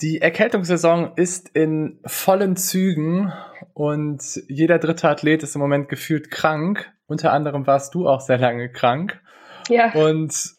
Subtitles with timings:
[0.00, 3.32] Die Erkältungssaison ist in vollen Zügen
[3.74, 6.92] und jeder dritte Athlet ist im Moment gefühlt krank.
[7.06, 9.20] Unter anderem warst du auch sehr lange krank.
[9.68, 9.92] Ja.
[9.94, 10.54] Und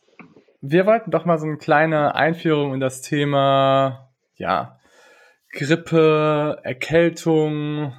[0.60, 4.78] wir wollten doch mal so eine kleine Einführung in das Thema, ja,
[5.54, 7.94] Grippe, Erkältung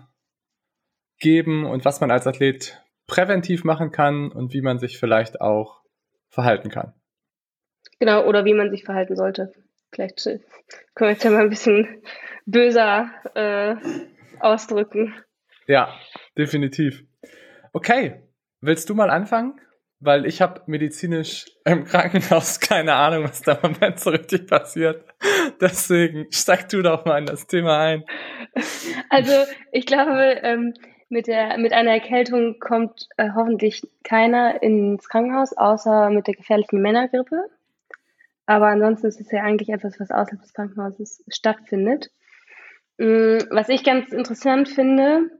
[1.18, 5.80] geben und was man als Athlet präventiv machen kann und wie man sich vielleicht auch
[6.28, 6.92] verhalten kann.
[7.98, 9.52] Genau, oder wie man sich verhalten sollte.
[10.00, 10.40] Vielleicht
[10.94, 12.02] können wir jetzt ja mal ein bisschen
[12.46, 13.76] böser äh,
[14.40, 15.14] ausdrücken.
[15.66, 15.94] Ja,
[16.36, 17.04] definitiv.
[17.72, 18.22] Okay,
[18.60, 19.60] willst du mal anfangen?
[20.02, 25.04] Weil ich habe medizinisch im Krankenhaus keine Ahnung, was da im Moment so richtig passiert.
[25.60, 28.04] Deswegen steig du doch mal in das Thema ein.
[29.10, 29.32] Also
[29.72, 30.74] ich glaube, ähm,
[31.10, 36.80] mit, der, mit einer Erkältung kommt äh, hoffentlich keiner ins Krankenhaus, außer mit der gefährlichen
[36.80, 37.50] Männergrippe.
[38.50, 42.10] Aber ansonsten ist es ja eigentlich etwas, was außerhalb des Krankenhauses stattfindet.
[42.98, 45.30] Mm, was ich ganz interessant finde,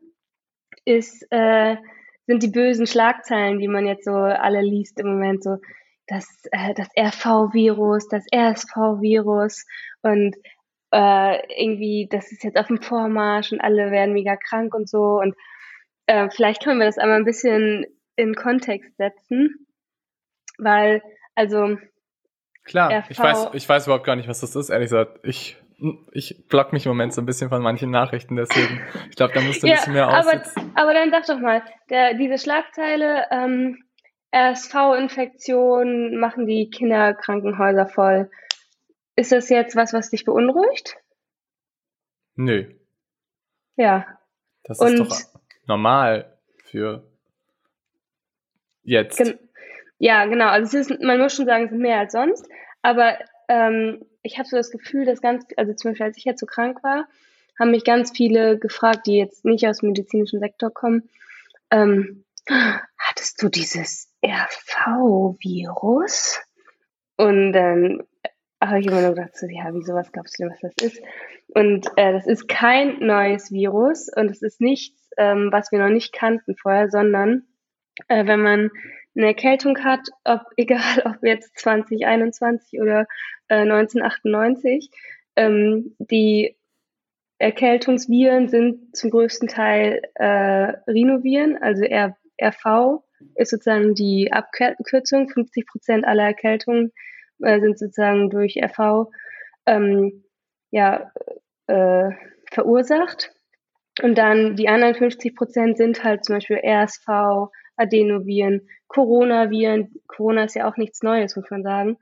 [0.85, 1.75] ist, äh,
[2.29, 5.57] sind die bösen Schlagzeilen, die man jetzt so alle liest im Moment, so
[6.07, 9.67] das, äh, das RV-Virus, das RSV-Virus
[10.03, 10.37] und
[10.93, 15.19] äh, irgendwie, das ist jetzt auf dem Vormarsch und alle werden mega krank und so.
[15.19, 15.35] Und
[16.07, 19.67] äh, vielleicht können wir das einmal ein bisschen in Kontext setzen,
[20.59, 21.03] weil,
[21.35, 21.77] also
[22.65, 23.11] Klar, RV.
[23.11, 25.21] ich weiß, ich weiß überhaupt gar nicht, was das ist, ehrlich gesagt.
[25.23, 25.57] Ich,
[26.13, 29.41] ich block mich im Moment so ein bisschen von manchen Nachrichten, deswegen, ich glaube, da
[29.41, 30.73] musst du ein ja, bisschen mehr aussitzen.
[30.75, 33.83] Aber, aber dann sag doch mal, der, diese Schlagzeile, ähm,
[34.35, 38.31] RSV-Infektion machen die Kinderkrankenhäuser voll.
[39.17, 40.97] Ist das jetzt was, was dich beunruhigt?
[42.37, 42.73] Nö.
[43.77, 44.07] Ja.
[44.63, 45.17] Das ist Und, doch
[45.67, 47.05] normal für
[48.83, 49.19] jetzt.
[49.19, 49.39] Gen
[50.01, 50.49] ja, genau.
[50.49, 52.49] Also es ist, man muss schon sagen, es sind mehr als sonst.
[52.81, 53.19] Aber
[53.49, 56.47] ähm, ich habe so das Gefühl, dass ganz, also zum Beispiel als ich jetzt so
[56.47, 57.07] krank war,
[57.59, 61.11] haben mich ganz viele gefragt, die jetzt nicht aus dem medizinischen Sektor kommen,
[61.71, 62.25] ähm,
[62.99, 66.41] hattest du dieses RV-Virus?
[67.19, 68.03] Und dann
[68.63, 71.03] habe ich immer nur gedacht, so, ja, wieso, was glaubst du denn, was das ist?
[71.49, 75.91] Und äh, das ist kein neues Virus und es ist nichts, ähm, was wir noch
[75.91, 77.43] nicht kannten vorher, sondern
[78.09, 78.71] äh, wenn man
[79.21, 83.07] eine Erkältung hat, ob egal ob jetzt 2021 oder
[83.49, 84.91] äh, 1998,
[85.37, 86.57] ähm, die
[87.39, 93.03] Erkältungsviren sind zum größten Teil äh, Rhinoviren, also R RV
[93.35, 95.29] ist sozusagen die Abkürzung.
[95.29, 96.93] 50 Prozent aller Erkältungen
[97.43, 99.11] äh, sind sozusagen durch RV
[99.67, 100.25] ähm,
[100.71, 101.13] ja,
[101.67, 102.11] äh,
[102.51, 103.33] verursacht.
[104.03, 107.51] Und dann die anderen 50 Prozent sind halt zum Beispiel RSV,
[107.81, 109.95] Adenoviren, Coronaviren.
[110.07, 111.97] Corona ist ja auch nichts Neues, muss man sagen.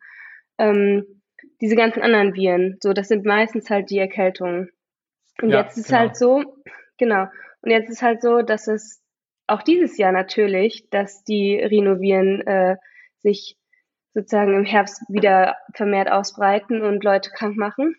[0.59, 1.05] Ähm,
[1.61, 4.71] diese ganzen anderen Viren, so, das sind meistens halt die Erkältungen.
[5.41, 5.99] Und ja, jetzt ist genau.
[6.00, 6.43] halt so,
[6.99, 7.27] genau.
[7.62, 9.03] Und jetzt ist halt so, dass es
[9.47, 12.77] auch dieses Jahr natürlich, dass die Rhinoviren äh,
[13.19, 13.56] sich
[14.15, 17.95] sozusagen im Herbst wieder vermehrt ausbreiten und Leute krank machen.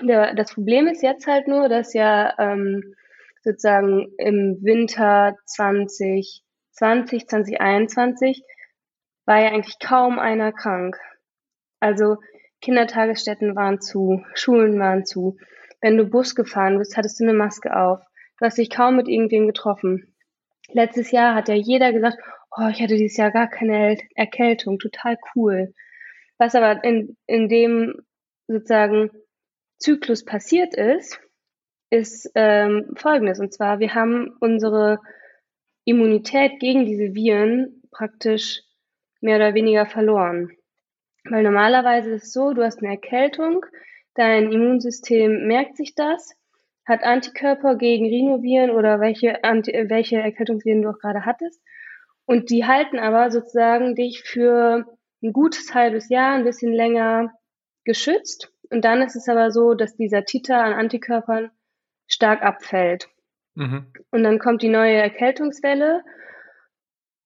[0.00, 2.94] Der, das Problem ist jetzt halt nur, dass ja ähm,
[3.42, 5.36] sozusagen im Winter
[6.80, 8.42] 2020, 2021
[9.26, 10.96] war ja eigentlich kaum einer krank.
[11.78, 12.16] Also
[12.62, 15.36] Kindertagesstätten waren zu, Schulen waren zu.
[15.82, 18.00] Wenn du Bus gefahren bist, hattest du eine Maske auf.
[18.38, 20.14] Du hast dich kaum mit irgendwem getroffen.
[20.72, 22.16] Letztes Jahr hat ja jeder gesagt,
[22.56, 25.74] oh, ich hatte dieses Jahr gar keine Erkältung, total cool.
[26.38, 27.94] Was aber in, in dem
[28.46, 29.10] sozusagen
[29.78, 31.20] Zyklus passiert ist,
[31.90, 33.38] ist ähm, folgendes.
[33.38, 34.98] Und zwar, wir haben unsere
[35.84, 38.62] Immunität gegen diese Viren praktisch
[39.20, 40.50] mehr oder weniger verloren.
[41.24, 43.64] Weil normalerweise ist es so, du hast eine Erkältung,
[44.14, 46.34] dein Immunsystem merkt sich das,
[46.86, 51.62] hat Antikörper gegen Rhinoviren oder welche, welche Erkältungsviren du auch gerade hattest.
[52.24, 54.86] Und die halten aber sozusagen dich für
[55.22, 57.32] ein gutes halbes Jahr, ein bisschen länger
[57.84, 58.52] geschützt.
[58.70, 61.50] Und dann ist es aber so, dass dieser Titer an Antikörpern
[62.06, 63.08] stark abfällt.
[63.60, 63.92] Mhm.
[64.10, 66.02] Und dann kommt die neue Erkältungswelle.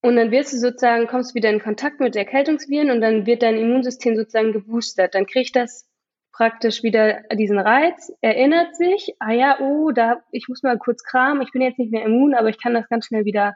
[0.02, 3.42] Und dann wirst du sozusagen, kommst du wieder in Kontakt mit Erkältungsviren und dann wird
[3.42, 5.14] dein Immunsystem sozusagen geboostert.
[5.14, 5.88] Dann kriegt das
[6.32, 11.40] praktisch wieder diesen Reiz, erinnert sich, ah ja, oh, da, ich muss mal kurz kramen,
[11.42, 13.54] ich bin jetzt nicht mehr immun, aber ich kann das ganz schnell wieder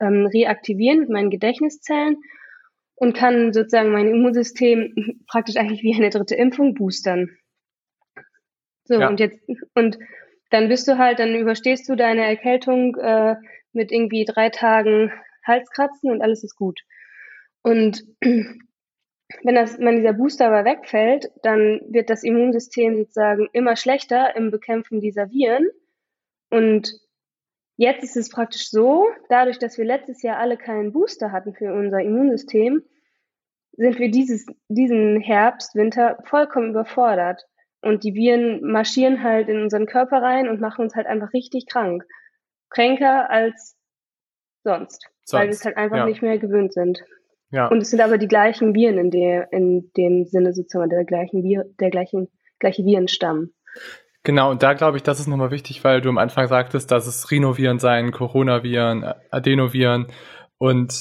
[0.00, 2.16] ähm, reaktivieren mit meinen Gedächtniszellen
[2.96, 7.30] und kann sozusagen mein Immunsystem praktisch eigentlich wie eine dritte Impfung boostern.
[8.84, 9.08] So, ja.
[9.08, 9.38] und jetzt,
[9.74, 9.98] und
[10.50, 13.36] dann bist du halt, dann überstehst du deine Erkältung äh,
[13.72, 15.12] mit irgendwie drei Tagen
[15.46, 16.80] Halskratzen und alles ist gut.
[17.62, 24.36] Und wenn, das, wenn dieser Booster aber wegfällt, dann wird das Immunsystem sozusagen immer schlechter
[24.36, 25.68] im Bekämpfen dieser Viren.
[26.50, 26.92] Und
[27.76, 31.72] jetzt ist es praktisch so, dadurch, dass wir letztes Jahr alle keinen Booster hatten für
[31.72, 32.82] unser Immunsystem,
[33.72, 37.46] sind wir dieses, diesen Herbst, Winter vollkommen überfordert.
[37.86, 41.66] Und die Viren marschieren halt in unseren Körper rein und machen uns halt einfach richtig
[41.66, 42.04] krank.
[42.68, 43.76] Kränker als
[44.64, 45.32] sonst, sonst.
[45.32, 46.06] weil wir es halt einfach ja.
[46.06, 47.04] nicht mehr gewöhnt sind.
[47.52, 47.68] Ja.
[47.68, 51.44] Und es sind aber die gleichen Viren in, der, in dem Sinne sozusagen der gleichen
[51.44, 52.28] Vir, der gleichen,
[52.58, 53.50] gleiche Virenstamm.
[54.24, 57.06] Genau, und da glaube ich, das ist nochmal wichtig, weil du am Anfang sagtest, dass
[57.06, 60.08] es Rhinoviren seien, Coronaviren, Adenoviren
[60.58, 60.92] und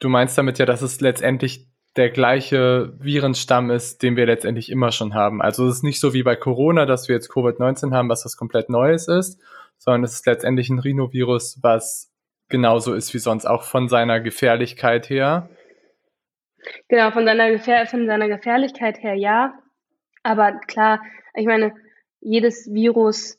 [0.00, 4.92] du meinst damit ja, dass es letztendlich der gleiche Virenstamm ist, den wir letztendlich immer
[4.92, 5.42] schon haben.
[5.42, 8.36] Also es ist nicht so wie bei Corona, dass wir jetzt Covid-19 haben, was was
[8.36, 9.40] komplett Neues ist,
[9.76, 12.10] sondern es ist letztendlich ein Rhinovirus, was
[12.48, 15.48] genauso ist wie sonst, auch von seiner Gefährlichkeit her.
[16.88, 19.54] Genau, von seiner, Gefähr von seiner Gefährlichkeit her ja.
[20.22, 21.02] Aber klar,
[21.34, 21.74] ich meine,
[22.20, 23.38] jedes Virus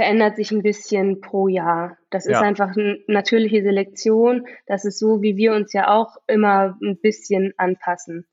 [0.00, 1.98] verändert sich ein bisschen pro Jahr.
[2.08, 2.32] Das ja.
[2.32, 4.46] ist einfach eine natürliche Selektion.
[4.66, 8.24] Das ist so, wie wir uns ja auch immer ein bisschen anpassen.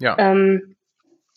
[0.00, 0.16] Ja.
[0.18, 0.74] Ähm,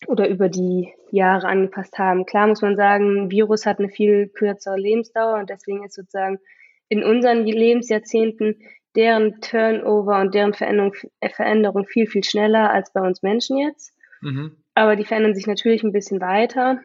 [0.08, 2.26] oder über die Jahre angepasst haben.
[2.26, 6.40] Klar muss man sagen, ein Virus hat eine viel kürzere Lebensdauer und deswegen ist sozusagen
[6.88, 8.56] in unseren Lebensjahrzehnten
[8.96, 10.96] deren Turnover und deren Veränderung,
[11.32, 13.94] Veränderung viel, viel schneller als bei uns Menschen jetzt.
[14.22, 14.56] Mhm.
[14.74, 16.80] Aber die verändern sich natürlich ein bisschen weiter.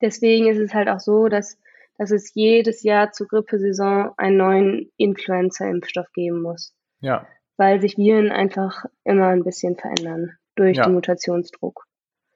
[0.00, 1.56] Deswegen ist es halt auch so, dass,
[1.98, 6.74] dass es jedes Jahr zur Grippesaison einen neuen Influenza-Impfstoff geben muss.
[7.00, 7.26] Ja.
[7.56, 10.84] Weil sich Viren einfach immer ein bisschen verändern durch ja.
[10.84, 11.86] den Mutationsdruck.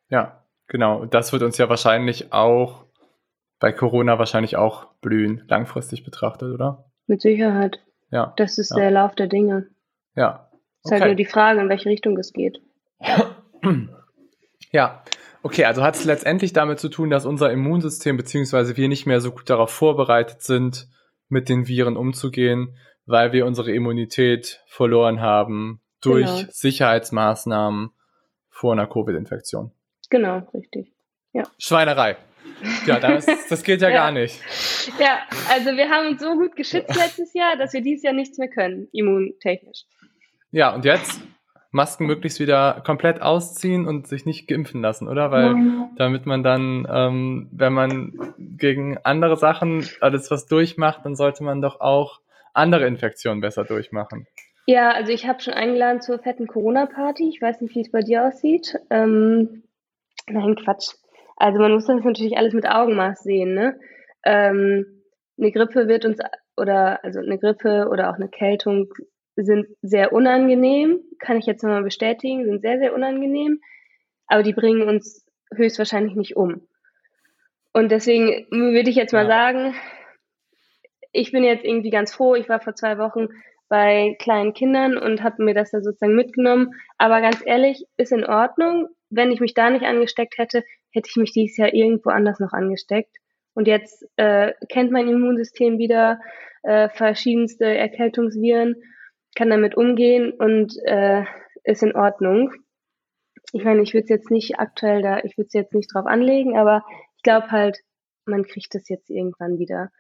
[0.09, 1.07] Ja, genau.
[1.07, 2.85] Das wird uns ja wahrscheinlich auch
[3.59, 6.85] bei Corona wahrscheinlich auch blühen, langfristig betrachtet, oder?
[7.07, 7.81] Mit Sicherheit.
[8.11, 8.33] Ja.
[8.37, 8.77] Das ist ja.
[8.77, 9.69] der Lauf der Dinge.
[10.15, 10.49] Ja.
[10.53, 10.59] Okay.
[10.85, 12.61] Ist halt nur die Frage, in welche Richtung es geht.
[14.71, 15.03] Ja.
[15.43, 19.21] Okay, also hat es letztendlich damit zu tun, dass unser Immunsystem beziehungsweise wir nicht mehr
[19.21, 20.89] so gut darauf vorbereitet sind,
[21.29, 22.77] mit den Viren umzugehen,
[23.07, 26.51] weil wir unsere Immunität verloren haben durch genau.
[26.51, 27.91] Sicherheitsmaßnahmen
[28.51, 29.73] vor einer Covid-Infektion.
[30.11, 30.93] Genau, richtig.
[31.33, 31.45] Ja.
[31.59, 32.17] Schweinerei.
[32.87, 34.41] Ja, das, das geht ja, ja, gar nicht.
[34.99, 35.21] Ja,
[35.51, 38.49] also wir haben uns so gut geschützt letztes Jahr, dass wir dieses Jahr nichts mehr
[38.49, 39.85] können, immuntechnisch.
[40.51, 41.21] Ja, und jetzt
[41.71, 45.31] Masken möglichst wieder komplett ausziehen und sich nicht geimpfen lassen, oder?
[45.31, 45.55] Weil
[45.97, 51.61] damit man dann, ähm, wenn man gegen andere Sachen alles was durchmacht, dann sollte man
[51.61, 52.21] doch auch
[52.55, 54.27] andere Infektionen besser durchmachen.
[54.67, 57.29] Ja, also ich habe schon eingeladen zur fetten Corona-Party.
[57.29, 58.75] Ich weiß nicht, wie es bei dir aussieht.
[58.91, 59.63] Ähm,
[60.27, 60.93] nein, Quatsch.
[61.37, 63.55] Also man muss das natürlich alles mit Augenmaß sehen.
[63.55, 63.79] Ne?
[64.25, 65.03] Ähm,
[65.39, 66.19] eine Grippe wird uns
[66.57, 68.89] oder also eine Grippe oder auch eine Kältung
[69.45, 73.61] sind sehr unangenehm, kann ich jetzt nochmal bestätigen, sind sehr, sehr unangenehm,
[74.27, 75.25] aber die bringen uns
[75.55, 76.67] höchstwahrscheinlich nicht um.
[77.73, 79.29] Und deswegen würde ich jetzt mal ja.
[79.29, 79.75] sagen,
[81.13, 83.29] ich bin jetzt irgendwie ganz froh, ich war vor zwei Wochen
[83.69, 86.75] bei kleinen Kindern und habe mir das da sozusagen mitgenommen.
[86.97, 88.89] Aber ganz ehrlich, ist in Ordnung.
[89.11, 92.53] Wenn ich mich da nicht angesteckt hätte, hätte ich mich dieses Jahr irgendwo anders noch
[92.53, 93.15] angesteckt.
[93.55, 96.21] Und jetzt äh, kennt mein Immunsystem wieder
[96.63, 98.77] äh, verschiedenste Erkältungsviren,
[99.39, 101.23] kann damit umgehen und äh,
[101.63, 102.53] ist in Ordnung.
[103.53, 106.07] Ich meine, ich würde es jetzt nicht aktuell da, ich würde es jetzt nicht drauf
[106.07, 106.85] anlegen, aber
[107.17, 107.79] ich glaube halt,
[108.25, 109.93] man kriegt das jetzt irgendwann wieder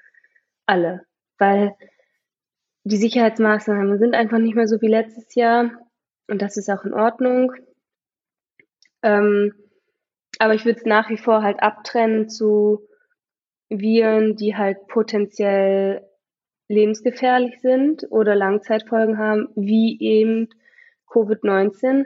[0.66, 1.02] alle,
[1.38, 1.72] weil
[2.82, 5.70] die Sicherheitsmaßnahmen sind einfach nicht mehr so wie letztes Jahr
[6.26, 7.52] und das ist auch in Ordnung.
[9.02, 9.54] Ähm,
[10.40, 12.88] aber ich würde es nach wie vor halt abtrennen zu
[13.68, 16.07] Viren, die halt potenziell
[16.68, 20.48] lebensgefährlich sind oder Langzeitfolgen haben, wie eben
[21.10, 22.04] Covid-19.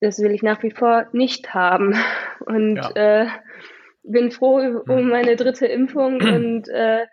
[0.00, 1.94] Das will ich nach wie vor nicht haben.
[2.46, 2.90] Und ja.
[2.94, 3.26] äh,
[4.02, 4.56] bin froh
[4.88, 5.08] um hm.
[5.08, 7.06] meine dritte Impfung und äh,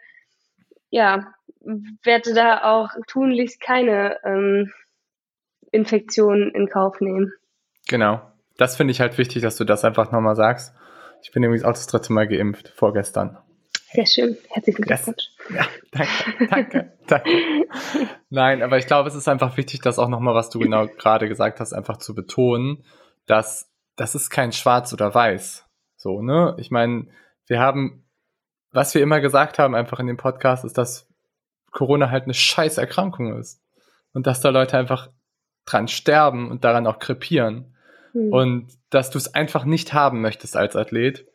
[0.89, 1.33] ja,
[2.03, 4.73] werde da auch tunlichst keine ähm,
[5.71, 7.31] Infektionen in Kauf nehmen.
[7.88, 8.21] Genau.
[8.57, 10.75] Das finde ich halt wichtig, dass du das einfach nochmal sagst.
[11.21, 13.38] Ich bin übrigens auch das dritte Mal geimpft, vorgestern.
[13.91, 14.38] Sehr schön.
[14.50, 15.29] Herzlichen Glückwunsch.
[15.50, 17.29] Ja, danke, danke, danke.
[18.29, 21.27] Nein, aber ich glaube, es ist einfach wichtig, das auch nochmal, was du genau gerade
[21.27, 22.84] gesagt hast, einfach zu betonen,
[23.25, 25.65] dass das ist kein Schwarz oder Weiß,
[25.98, 26.55] So, ne?
[26.58, 27.08] Ich meine,
[27.48, 28.05] wir haben,
[28.72, 31.08] was wir immer gesagt haben, einfach in dem Podcast, ist, dass
[31.72, 33.62] Corona halt eine scheiß Erkrankung ist.
[34.13, 35.10] Und dass da Leute einfach
[35.65, 37.75] dran sterben und daran auch krepieren.
[38.13, 38.34] Mhm.
[38.34, 41.25] Und dass du es einfach nicht haben möchtest als Athlet.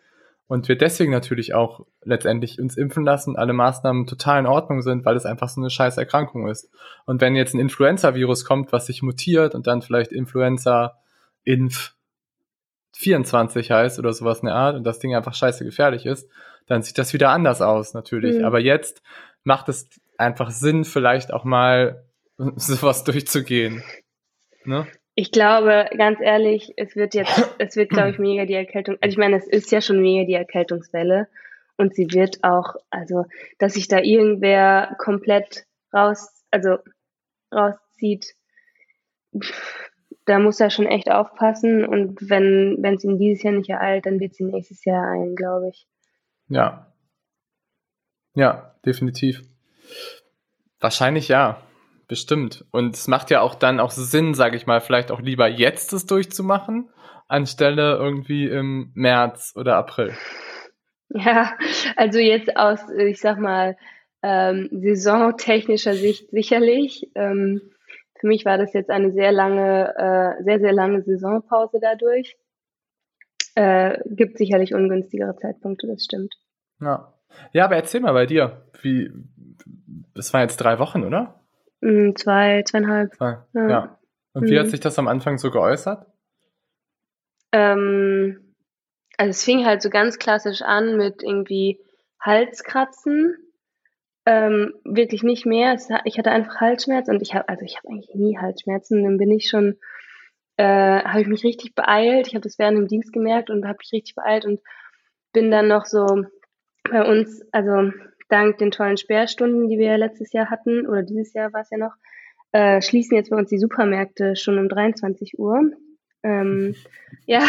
[0.46, 5.04] Und wir deswegen natürlich auch letztendlich uns impfen lassen, alle Maßnahmen total in Ordnung sind,
[5.04, 6.70] weil es einfach so eine scheiß Erkrankung ist.
[7.06, 11.94] Und wenn jetzt ein Influenza-Virus kommt, was sich mutiert und dann vielleicht Influenza-Inf
[12.92, 16.28] 24 heißt oder sowas in der Art und das Ding einfach scheiße gefährlich ist,
[16.66, 18.38] dann sieht das wieder anders aus, natürlich.
[18.38, 18.44] Mhm.
[18.44, 19.02] Aber jetzt
[19.42, 22.04] macht es einfach Sinn, vielleicht auch mal
[22.56, 23.82] sowas durchzugehen.
[24.64, 24.86] Ne?
[25.16, 28.96] Ich glaube, ganz ehrlich, es wird jetzt, es wird, glaube ich, mega die Erkältung.
[29.00, 31.28] Also ich meine, es ist ja schon mega die Erkältungswelle.
[31.76, 33.24] Und sie wird auch, also,
[33.58, 36.78] dass sich da irgendwer komplett raus, also
[37.52, 38.34] rauszieht,
[40.24, 41.84] da muss er schon echt aufpassen.
[41.84, 45.70] Und wenn, es ihn dieses Jahr nicht ereilt, dann wird sie nächstes Jahr ein, glaube
[45.70, 45.86] ich.
[46.48, 46.92] Ja.
[48.34, 49.42] Ja, definitiv.
[50.80, 51.60] Wahrscheinlich ja.
[52.06, 52.64] Bestimmt.
[52.70, 55.92] Und es macht ja auch dann auch Sinn, sage ich mal, vielleicht auch lieber jetzt
[55.92, 56.90] es durchzumachen,
[57.28, 60.14] anstelle irgendwie im März oder April.
[61.08, 61.54] Ja,
[61.96, 63.76] also jetzt aus, ich sag mal,
[64.22, 67.10] ähm, saisontechnischer Sicht sicherlich.
[67.14, 67.60] Ähm,
[68.18, 72.36] für mich war das jetzt eine sehr lange, äh, sehr, sehr lange Saisonpause dadurch.
[73.54, 76.34] Äh, gibt sicherlich ungünstigere Zeitpunkte, das stimmt.
[76.80, 77.14] Ja.
[77.52, 79.10] Ja, aber erzähl mal bei dir, wie,
[80.14, 81.43] das waren jetzt drei Wochen, oder?
[81.84, 83.14] Mm, zwei, zweieinhalb.
[83.14, 83.38] Zwei.
[83.52, 83.68] Ja.
[83.68, 83.98] ja.
[84.32, 84.60] Und wie mhm.
[84.60, 86.06] hat sich das am Anfang so geäußert?
[87.52, 88.54] Ähm,
[89.18, 91.78] also es fing halt so ganz klassisch an mit irgendwie
[92.20, 93.36] Halskratzen.
[94.24, 95.76] Ähm, wirklich nicht mehr.
[96.04, 99.04] ich hatte einfach Halsschmerz und ich habe, also ich habe eigentlich nie Halsschmerzen.
[99.04, 99.76] Dann bin ich schon,
[100.56, 100.64] äh,
[101.04, 102.28] habe ich mich richtig beeilt.
[102.28, 104.60] Ich habe das während dem Dienst gemerkt und habe mich richtig beeilt und
[105.34, 106.06] bin dann noch so
[106.90, 107.92] bei uns, also
[108.28, 111.70] dank den tollen Sperrstunden, die wir ja letztes Jahr hatten, oder dieses Jahr war es
[111.70, 111.94] ja noch,
[112.52, 115.72] äh, schließen jetzt bei uns die Supermärkte schon um 23 Uhr.
[116.22, 116.74] Ähm,
[117.26, 117.42] ja,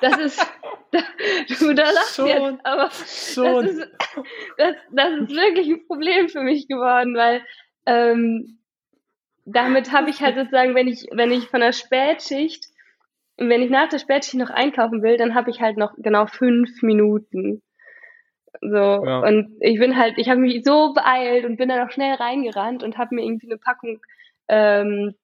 [0.00, 0.52] das ist,
[1.60, 3.66] du da lachst schon, jetzt, aber schon.
[3.66, 3.92] Das, ist,
[4.58, 7.42] das, das ist wirklich ein Problem für mich geworden, weil
[7.86, 8.58] ähm,
[9.44, 12.66] damit habe ich halt sozusagen, wenn ich, wenn ich von der Spätschicht,
[13.36, 16.82] wenn ich nach der Spätschicht noch einkaufen will, dann habe ich halt noch genau fünf
[16.82, 17.62] Minuten.
[18.60, 19.20] So, ja.
[19.20, 22.82] und ich bin halt, ich habe mich so beeilt und bin dann auch schnell reingerannt
[22.82, 24.00] und habe mir irgendwie eine Packung
[24.48, 25.14] ähm,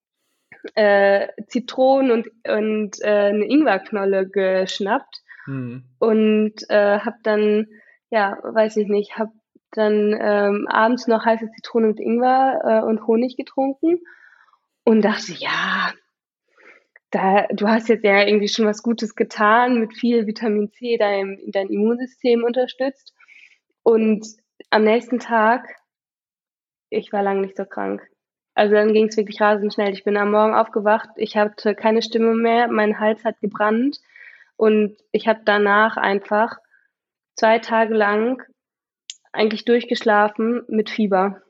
[0.74, 5.84] äh, Zitronen und, und äh, eine Ingwerknolle geschnappt mhm.
[5.98, 7.66] und äh, habe dann,
[8.10, 9.32] ja, weiß ich nicht, habe
[9.72, 14.00] dann ähm, abends noch heiße Zitronen und Ingwer äh, und Honig getrunken
[14.84, 15.92] und dachte, ja,
[17.10, 21.38] da, du hast jetzt ja irgendwie schon was Gutes getan, mit viel Vitamin C dein,
[21.48, 23.14] dein Immunsystem unterstützt.
[23.90, 24.24] Und
[24.70, 25.68] am nächsten Tag,
[26.90, 28.06] ich war lange nicht so krank.
[28.54, 29.92] Also dann ging es wirklich rasend schnell.
[29.92, 33.98] Ich bin am Morgen aufgewacht, ich hatte keine Stimme mehr, mein Hals hat gebrannt
[34.56, 36.58] und ich habe danach einfach
[37.34, 38.40] zwei Tage lang
[39.32, 41.42] eigentlich durchgeschlafen mit Fieber,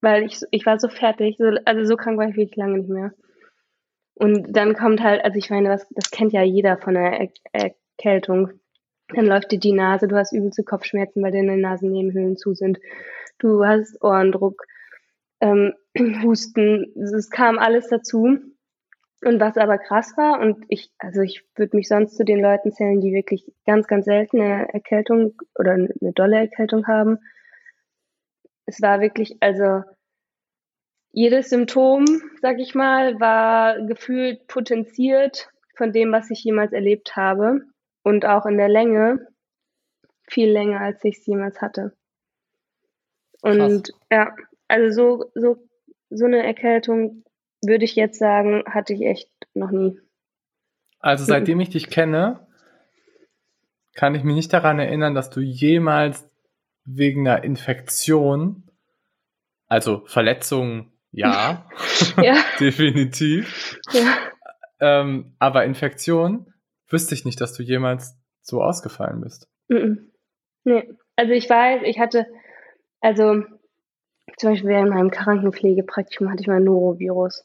[0.00, 2.90] weil ich, ich war so fertig, so, also so krank war ich wirklich lange nicht
[2.90, 3.12] mehr.
[4.14, 7.74] Und dann kommt halt, also ich meine, das, das kennt ja jeder von der er
[7.96, 8.59] Erkältung.
[9.14, 12.78] Dann läuft dir die Nase, du hast übelste Kopfschmerzen, weil deine Nasennebenhöhlen zu sind.
[13.38, 14.64] Du hast Ohrendruck,
[15.40, 15.74] ähm,
[16.22, 18.38] Husten, es kam alles dazu.
[19.22, 22.72] Und was aber krass war, und ich, also ich würde mich sonst zu den Leuten
[22.72, 27.18] zählen, die wirklich ganz, ganz seltene Erkältung oder eine dolle Erkältung haben.
[28.64, 29.82] Es war wirklich, also
[31.12, 32.06] jedes Symptom,
[32.40, 37.60] sag ich mal, war gefühlt potenziert von dem, was ich jemals erlebt habe
[38.02, 39.26] und auch in der Länge
[40.28, 41.96] viel länger, als ich es jemals hatte.
[43.42, 43.92] Und Krass.
[44.10, 44.36] ja,
[44.68, 45.68] also so, so,
[46.10, 47.24] so eine Erkältung
[47.62, 49.98] würde ich jetzt sagen, hatte ich echt noch nie.
[50.98, 52.46] Also seitdem ich dich kenne,
[53.94, 56.28] kann ich mich nicht daran erinnern, dass du jemals
[56.84, 58.70] wegen einer Infektion,
[59.66, 61.66] also Verletzung, ja,
[62.22, 62.36] ja.
[62.60, 64.16] definitiv, ja.
[64.80, 66.49] Ähm, aber Infektion
[66.90, 69.48] wüsste ich nicht, dass du jemals so ausgefallen bist.
[70.64, 72.26] Nee, also ich weiß, ich hatte,
[73.00, 73.42] also
[74.36, 77.44] zum Beispiel während meinem Krankenpflegepraktikum hatte ich mal Norovirus.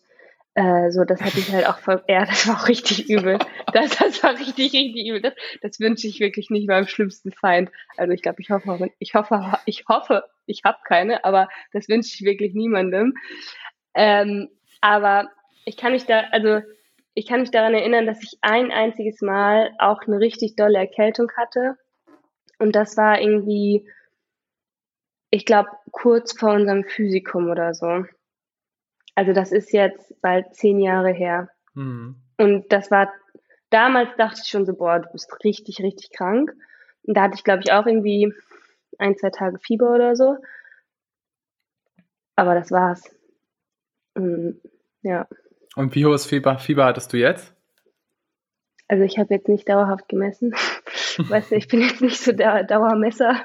[0.53, 3.39] Äh, so, das hatte ich halt auch voll, ja, das war auch richtig übel.
[3.73, 5.21] Das, das war richtig, richtig übel.
[5.21, 7.69] Das, das wünsche ich wirklich nicht meinem schlimmsten Feind.
[7.97, 12.11] Also ich glaube, ich hoffe, ich hoffe, ich hoffe, ich habe keine, aber das wünsche
[12.13, 13.15] ich wirklich niemandem.
[13.93, 14.47] Ähm,
[14.79, 15.29] aber
[15.65, 16.61] ich kann mich da, also
[17.15, 21.31] ich kann mich daran erinnern, dass ich ein einziges Mal auch eine richtig dolle Erkältung
[21.37, 21.77] hatte.
[22.59, 23.89] Und das war irgendwie,
[25.31, 28.05] ich glaube, kurz vor unserem Physikum oder so.
[29.15, 31.49] Also das ist jetzt bald zehn Jahre her.
[31.73, 32.17] Mhm.
[32.37, 33.13] Und das war,
[33.69, 36.53] damals dachte ich schon so, boah, du bist richtig, richtig krank.
[37.03, 38.33] Und da hatte ich, glaube ich, auch irgendwie
[38.97, 40.37] ein, zwei Tage Fieber oder so.
[42.35, 43.09] Aber das war's.
[44.15, 44.61] Und,
[45.01, 45.27] ja.
[45.75, 47.53] Und wie hohes Fieber, Fieber hattest du jetzt?
[48.87, 50.53] Also ich habe jetzt nicht dauerhaft gemessen.
[51.17, 53.35] weißt du, ich bin jetzt nicht so der Dauermesser.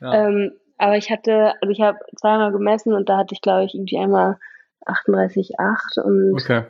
[0.00, 0.26] Ja.
[0.26, 3.74] Ähm, aber ich hatte, also ich habe zweimal gemessen und da hatte ich, glaube ich,
[3.74, 4.38] irgendwie einmal
[4.86, 6.64] 38,8 und okay.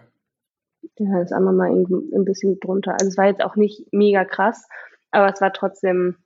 [0.98, 2.92] ja, das andere Mal ein bisschen drunter.
[2.92, 4.68] Also es war jetzt auch nicht mega krass,
[5.10, 6.16] aber es war trotzdem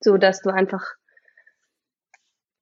[0.00, 0.94] so, dass du einfach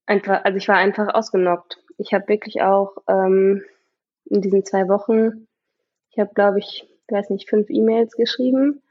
[0.06, 1.78] einfach, also ich war einfach ausgenockt.
[1.98, 3.62] Ich habe wirklich auch ähm,
[4.26, 5.46] in diesen zwei Wochen,
[6.10, 8.82] ich habe, glaube ich, weiß nicht, fünf E-Mails geschrieben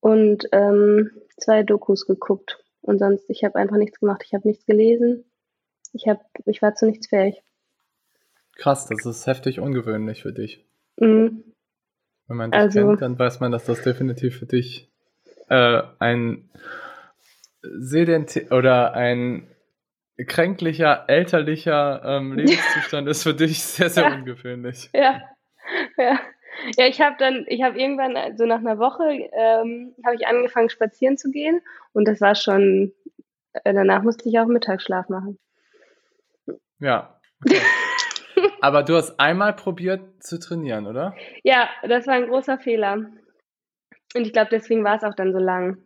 [0.00, 2.62] und ähm, zwei Dokus geguckt.
[2.80, 4.22] Und sonst, ich habe einfach nichts gemacht.
[4.26, 5.24] Ich habe nichts gelesen.
[5.92, 7.42] Ich, hab, ich war zu nichts fähig.
[8.56, 10.66] Krass, das ist heftig ungewöhnlich für dich.
[10.98, 11.44] Mhm.
[12.26, 14.90] Wenn man dich also, kennt, dann weiß man, dass das definitiv für dich
[15.48, 16.50] äh, ein
[17.62, 19.46] Sedent oder ein
[20.26, 24.14] kränklicher, elterlicher ähm, Lebenszustand ist für dich sehr, sehr ja.
[24.14, 24.90] ungewöhnlich.
[24.92, 25.22] Ja,
[25.96, 26.20] ja.
[26.76, 30.26] Ja, ich habe dann, ich habe irgendwann, so also nach einer Woche, ähm, habe ich
[30.26, 31.60] angefangen spazieren zu gehen
[31.92, 32.92] und das war schon,
[33.52, 35.38] äh, danach musste ich auch Mittagsschlaf machen.
[36.78, 37.18] Ja.
[37.44, 37.60] Okay.
[38.60, 41.14] Aber du hast einmal probiert zu trainieren, oder?
[41.42, 42.94] Ja, das war ein großer Fehler.
[44.14, 45.78] Und ich glaube, deswegen war es auch dann so lang.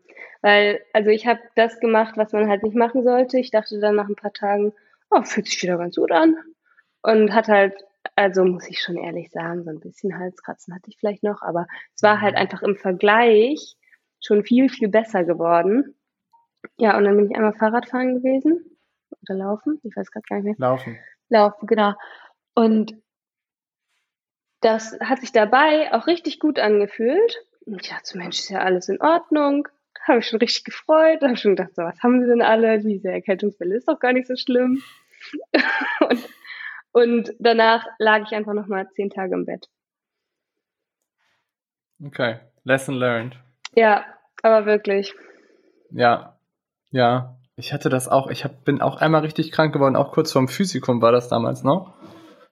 [0.43, 3.39] Weil, also ich habe das gemacht, was man halt nicht machen sollte.
[3.39, 4.73] Ich dachte dann nach ein paar Tagen,
[5.11, 6.37] oh, fühlt sich wieder ganz gut an.
[7.03, 7.75] Und hat halt,
[8.15, 11.67] also muss ich schon ehrlich sagen, so ein bisschen Halskratzen hatte ich vielleicht noch, aber
[11.95, 13.77] es war halt einfach im Vergleich
[14.21, 15.95] schon viel, viel besser geworden.
[16.79, 18.79] Ja, und dann bin ich einmal Fahrradfahren gewesen.
[19.23, 20.69] Oder laufen, ich weiß gerade gar nicht mehr.
[20.69, 20.99] Laufen.
[21.29, 21.95] Laufen, genau.
[22.55, 22.95] Und
[24.61, 27.39] das hat sich dabei auch richtig gut angefühlt.
[27.67, 29.69] Und ich dachte, Mensch, ist ja alles in Ordnung
[30.09, 32.79] habe ich schon richtig gefreut, habe schon gedacht, so, was haben sie denn alle?
[32.81, 34.83] Diese Erkältungswelle ist doch gar nicht so schlimm.
[36.09, 36.29] und,
[36.93, 39.69] und danach lag ich einfach nochmal zehn Tage im Bett.
[42.05, 43.37] Okay, lesson learned.
[43.75, 44.05] Ja,
[44.43, 45.15] aber wirklich.
[45.91, 46.39] Ja,
[46.91, 47.37] ja.
[47.59, 50.47] Ich hatte das auch, ich hab, bin auch einmal richtig krank geworden, auch kurz vorm
[50.47, 51.95] Physikum war das damals noch.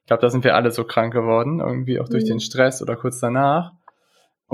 [0.00, 2.28] Ich glaube, da sind wir alle so krank geworden, irgendwie auch durch mhm.
[2.28, 3.72] den Stress oder kurz danach.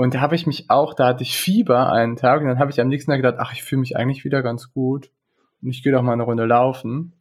[0.01, 2.71] Und da habe ich mich auch, da hatte ich Fieber einen Tag und dann habe
[2.71, 5.11] ich am nächsten Tag gedacht, ach, ich fühle mich eigentlich wieder ganz gut
[5.61, 7.13] und ich gehe doch mal eine Runde laufen.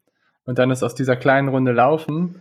[0.46, 2.40] Und dann ist aus dieser kleinen Runde Laufen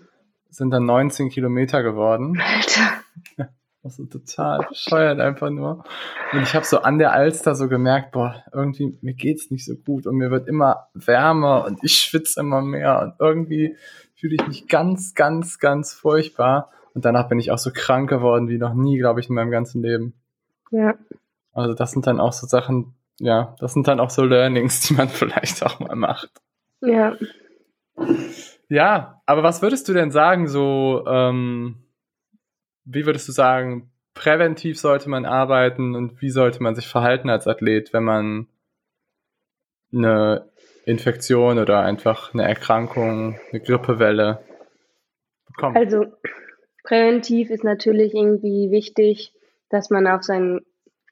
[0.50, 2.42] sind dann 19 Kilometer geworden.
[3.38, 3.50] Alter.
[3.84, 5.84] Also total bescheuert einfach nur.
[6.32, 9.76] Und ich habe so an der Alster so gemerkt, boah, irgendwie mir geht's nicht so
[9.76, 13.76] gut und mir wird immer wärmer und ich schwitze immer mehr und irgendwie
[14.16, 16.72] fühle ich mich ganz, ganz, ganz furchtbar.
[16.94, 19.52] Und danach bin ich auch so krank geworden wie noch nie, glaube ich, in meinem
[19.52, 20.14] ganzen Leben.
[20.72, 20.96] Ja.
[21.54, 24.94] Also das sind dann auch so Sachen, ja, das sind dann auch so Learnings, die
[24.94, 26.32] man vielleicht auch mal macht.
[26.82, 27.16] Ja.
[28.70, 31.84] Ja, aber was würdest du denn sagen, so, ähm,
[32.86, 37.48] wie würdest du sagen, präventiv sollte man arbeiten und wie sollte man sich verhalten als
[37.48, 38.48] Athlet, wenn man
[39.94, 40.50] eine
[40.86, 44.44] Infektion oder einfach eine Erkrankung, eine Grippewelle
[45.48, 45.76] bekommt?
[45.76, 46.06] Also
[46.84, 49.34] präventiv ist natürlich irgendwie wichtig,
[49.70, 50.62] dass man auf seinen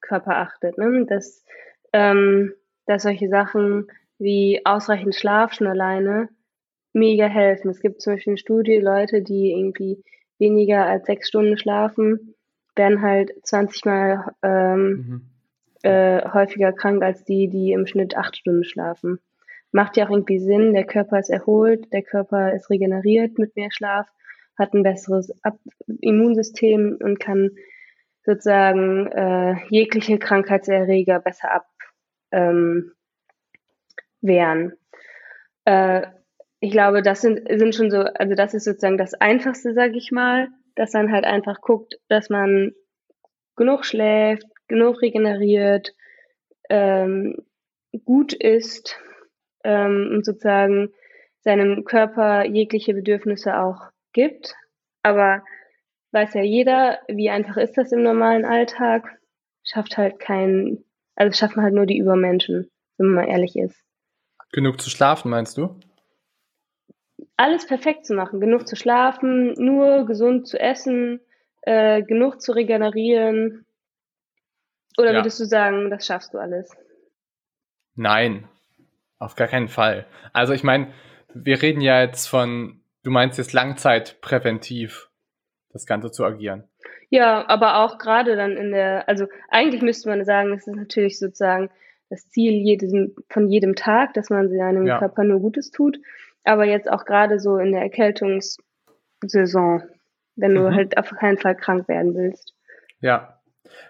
[0.01, 0.77] Körper achtet.
[0.77, 1.05] Ne?
[1.07, 1.43] Dass,
[1.93, 2.53] ähm,
[2.85, 3.87] dass solche Sachen
[4.19, 6.29] wie ausreichend Schlaf schon alleine
[6.93, 7.69] mega helfen.
[7.69, 10.03] Es gibt zum Beispiel eine Studie, Leute, die irgendwie
[10.39, 12.35] weniger als sechs Stunden schlafen,
[12.75, 15.21] werden halt 20 Mal ähm, mhm.
[15.83, 19.19] äh, häufiger krank als die, die im Schnitt acht Stunden schlafen.
[19.71, 23.69] Macht ja auch irgendwie Sinn, der Körper ist erholt, der Körper ist regeneriert mit mehr
[23.71, 24.07] Schlaf,
[24.57, 25.59] hat ein besseres Ab
[26.01, 27.51] Immunsystem und kann
[28.27, 31.63] sozusagen äh, jegliche Krankheitserreger besser
[32.31, 32.93] abwehren.
[34.21, 34.73] Ähm,
[35.63, 36.07] äh,
[36.59, 40.11] ich glaube, das sind, sind schon so, also das ist sozusagen das Einfachste, sage ich
[40.11, 42.73] mal, dass man halt einfach guckt, dass man
[43.55, 45.93] genug schläft, genug regeneriert,
[46.69, 47.37] ähm,
[48.03, 48.99] gut isst
[49.63, 50.91] ähm, und sozusagen
[51.39, 54.53] seinem Körper jegliche Bedürfnisse auch gibt.
[55.01, 55.43] Aber
[56.17, 59.19] weiß ja jeder, wie einfach ist das im normalen Alltag.
[59.63, 60.83] Schafft halt kein,
[61.15, 63.83] also schaffen halt nur die Übermenschen, wenn man mal ehrlich ist.
[64.51, 65.79] Genug zu schlafen, meinst du?
[67.37, 71.19] Alles perfekt zu machen, genug zu schlafen, nur gesund zu essen,
[71.61, 73.65] äh, genug zu regenerieren,
[74.97, 75.19] Oder Ja.
[75.19, 76.75] würdest du sagen, das schaffst du alles?
[77.95, 78.47] Nein,
[79.19, 80.07] auf gar keinen Fall.
[80.33, 80.93] Also ich meine,
[81.33, 85.06] wir reden ja jetzt von, du meinst jetzt langzeitpräventiv,
[85.77, 86.63] das Ganze zu agieren.
[87.09, 91.19] Ja, aber auch gerade dann in der, also eigentlich müsste man sagen, es ist natürlich
[91.19, 91.69] sozusagen
[92.09, 94.99] das Ziel jedem, von jedem Tag, dass man seinem Ja.
[94.99, 95.99] Körper nur Gutes tut.
[96.43, 99.83] Aber jetzt auch gerade so in der Erkältungssaison,
[100.35, 100.75] wenn du Mhm.
[100.75, 102.53] halt auf keinen Fall krank werden willst.
[103.01, 103.39] Ja.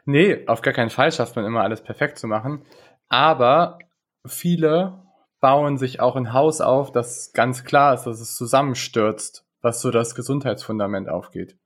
[0.05, 2.63] Nee, auf gar keinen Fall schafft man immer alles perfekt zu machen.
[3.09, 3.77] Aber
[4.25, 5.03] viele
[5.39, 9.91] bauen sich auch ein Haus auf, das ganz klar ist, dass es zusammenstürzt, was so
[9.91, 11.57] das Gesundheitsfundament aufgeht.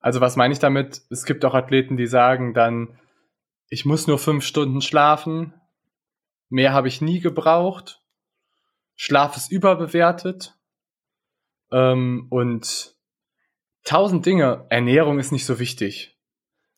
[0.00, 1.02] Also was meine ich damit?
[1.10, 2.98] Es gibt auch Athleten, die sagen dann,
[3.68, 5.52] ich muss nur fünf Stunden schlafen,
[6.48, 8.02] mehr habe ich nie gebraucht,
[8.96, 10.56] Schlaf ist überbewertet
[11.70, 12.94] ähm, und
[13.84, 16.16] tausend Dinge, Ernährung ist nicht so wichtig.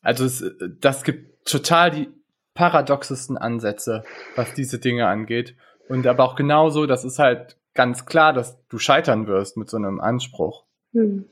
[0.01, 0.43] Also es,
[0.79, 2.09] das gibt total die
[2.53, 4.03] paradoxesten Ansätze,
[4.35, 5.55] was diese Dinge angeht.
[5.87, 9.77] Und aber auch genauso, das ist halt ganz klar, dass du scheitern wirst mit so
[9.77, 10.65] einem Anspruch.
[10.93, 11.25] Hm.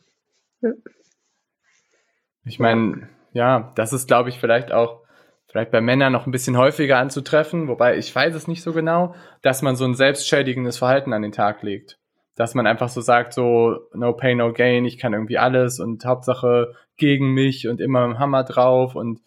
[2.49, 5.03] Ich meine, ja, das ist, glaube ich, vielleicht auch
[5.45, 9.13] vielleicht bei Männern noch ein bisschen häufiger anzutreffen, wobei ich weiß es nicht so genau,
[9.43, 11.99] dass man so ein selbstschädigendes Verhalten an den Tag legt.
[12.35, 16.03] Dass man einfach so sagt, so no pain, no gain, ich kann irgendwie alles und
[16.05, 19.21] Hauptsache gegen mich und immer im Hammer drauf und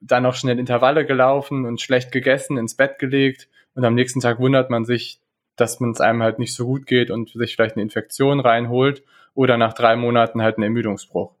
[0.00, 4.40] dann noch schnell Intervalle gelaufen und schlecht gegessen, ins Bett gelegt und am nächsten Tag
[4.40, 5.20] wundert man sich,
[5.54, 9.04] dass man es einem halt nicht so gut geht und sich vielleicht eine Infektion reinholt
[9.34, 11.32] oder nach drei Monaten halt einen Ermüdungsbruch.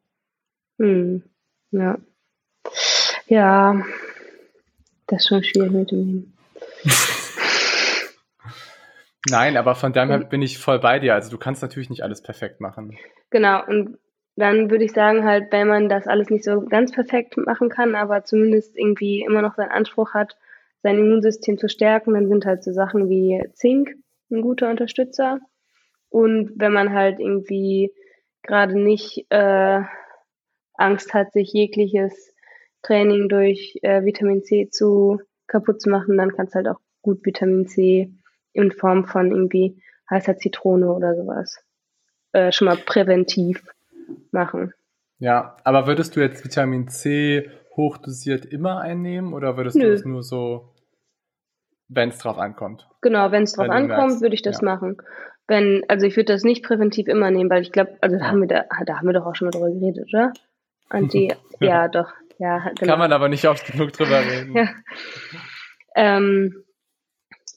[0.80, 1.22] Hm.
[1.72, 1.98] Ja.
[3.26, 3.80] Ja,
[5.06, 6.32] das ist schon schwierig mit dem.
[9.28, 11.12] Nein, aber von daher bin ich voll bei dir.
[11.14, 12.96] Also du kannst natürlich nicht alles perfekt machen.
[13.28, 13.98] Genau, und
[14.36, 17.94] dann würde ich sagen, halt, wenn man das alles nicht so ganz perfekt machen kann,
[17.94, 20.38] aber zumindest irgendwie immer noch seinen Anspruch hat,
[20.82, 23.96] sein Immunsystem zu stärken, dann sind halt so Sachen wie Zink
[24.30, 25.40] ein guter Unterstützer.
[26.08, 27.92] Und wenn man halt irgendwie
[28.42, 29.82] gerade nicht äh,
[30.80, 32.34] Angst hat, sich jegliches
[32.82, 37.66] Training durch äh, Vitamin C zu kaputt zu machen, dann kannst halt auch gut Vitamin
[37.66, 38.12] C
[38.52, 41.62] in Form von irgendwie heißer Zitrone oder sowas
[42.32, 43.62] äh, schon mal präventiv
[44.30, 44.72] machen.
[45.18, 49.86] Ja, aber würdest du jetzt Vitamin C hochdosiert immer einnehmen oder würdest Nö.
[49.86, 50.74] du es nur so,
[51.88, 52.88] wenn es drauf ankommt?
[53.02, 54.64] Genau, wenn es drauf Wenn du ankommt, würde ich das ja.
[54.64, 54.96] machen.
[55.46, 58.40] Wenn, also ich würde das nicht präventiv immer nehmen, weil ich glaube, also da haben
[58.40, 60.32] wir da, da haben wir doch auch schon mal drüber geredet, oder?
[60.90, 61.68] Anti, Ja.
[61.68, 61.88] ja.
[61.88, 62.92] doch, ja, genau.
[62.92, 64.54] Kann man aber nicht oft genug drüber reden.
[64.56, 64.68] Ja.
[65.96, 66.64] Ähm,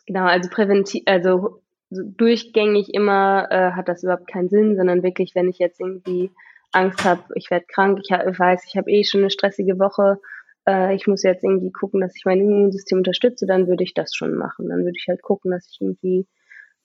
[0.08, 5.36] genau, also präventiv, also so durchgängig immer äh, hat das überhaupt keinen Sinn, sondern wirklich,
[5.36, 6.32] wenn ich jetzt irgendwie
[6.72, 10.20] Angst habe, ich werde krank, ich hab, weiß, ich habe eh schon eine stressige Woche,
[10.68, 14.16] äh, ich muss jetzt irgendwie gucken, dass ich mein Immunsystem unterstütze, dann würde ich das
[14.16, 14.70] schon machen.
[14.70, 16.28] Dann würde ich halt gucken, dass ich irgendwie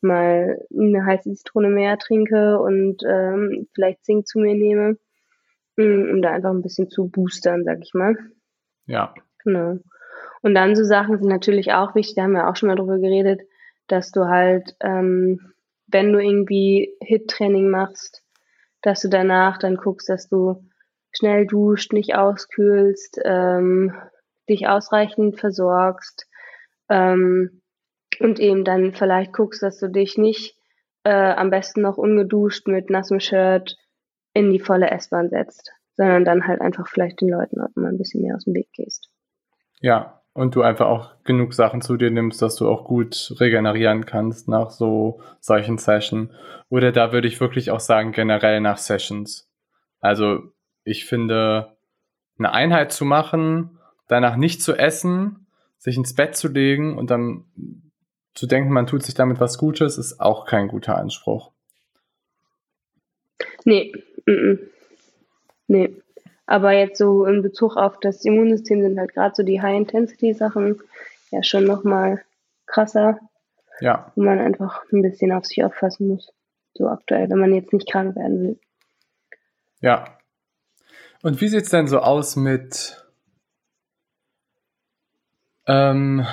[0.00, 4.96] mal eine heiße Zitrone mehr trinke und ähm, vielleicht Zink zu mir nehme,
[5.84, 8.16] um da einfach ein bisschen zu boostern, sag ich mal.
[8.86, 9.14] Ja,
[9.44, 9.78] Genau.
[10.42, 12.98] Und dann so Sachen sind natürlich auch wichtig, da haben wir auch schon mal drüber
[12.98, 13.40] geredet,
[13.86, 15.52] dass du halt, ähm,
[15.86, 18.22] wenn du irgendwie Hit-Training machst,
[18.82, 20.62] dass du danach dann guckst, dass du
[21.12, 23.94] schnell duscht, nicht auskühlst, ähm,
[24.48, 26.26] dich ausreichend versorgst
[26.88, 27.62] ähm,
[28.20, 30.56] und eben dann vielleicht guckst, dass du dich nicht
[31.04, 33.76] äh, am besten noch ungeduscht mit nassem Shirt
[34.34, 37.98] in die volle S-Bahn setzt, sondern dann halt einfach vielleicht den Leuten auch mal ein
[37.98, 39.10] bisschen mehr aus dem Weg gehst.
[39.80, 40.14] ja.
[40.34, 44.46] Und du einfach auch genug Sachen zu dir nimmst, dass du auch gut regenerieren kannst
[44.46, 46.30] nach so solchen Sessions.
[46.68, 49.50] Oder da würde ich wirklich auch sagen, generell nach Sessions.
[49.98, 50.52] Also
[50.84, 51.76] ich finde,
[52.38, 57.44] eine Einheit zu machen, danach nicht zu essen, sich ins Bett zu legen und dann
[58.34, 61.50] zu denken, man tut sich damit was Gutes, ist auch kein guter Anspruch.
[63.64, 63.92] Nee,
[64.30, 64.58] mm
[65.68, 65.96] nee.
[66.46, 70.80] Aber jetzt so in Bezug auf das Immunsystem sind halt gerade so die High-Intensity-Sachen
[71.30, 72.24] ja schon nochmal
[72.66, 73.20] krasser,
[73.80, 76.32] Ja, wo man einfach ein bisschen auf sich aufpassen muss.
[76.72, 78.60] So aktuell, wenn man jetzt nicht krank werden will.
[79.80, 80.14] ja.
[81.20, 83.04] Und wie sieht's denn so aus mit
[85.66, 86.24] ähm,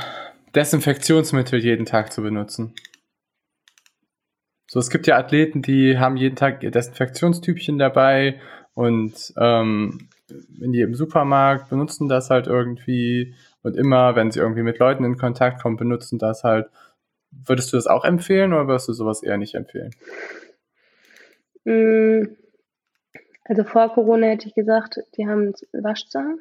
[0.54, 2.74] Desinfektionsmittel jeden Tag zu benutzen?
[4.68, 8.40] So, es gibt ja Athleten, die haben jeden Tag ihr Desinfektionstübchen dabei
[8.74, 10.10] und ähm,
[10.60, 15.18] in jedem Supermarkt benutzen das halt irgendwie und immer, wenn sie irgendwie mit Leuten in
[15.18, 16.68] Kontakt kommen, benutzen das halt.
[17.32, 19.92] Würdest du das auch empfehlen oder würdest du sowas eher nicht empfehlen?
[21.66, 22.36] Mm,
[23.44, 26.40] Also vor Corona hätte ich gesagt, die haben Waschzahn.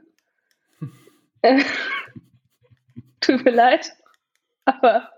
[1.42, 1.62] Äh,
[3.20, 3.92] tut mir leid,
[4.64, 5.08] aber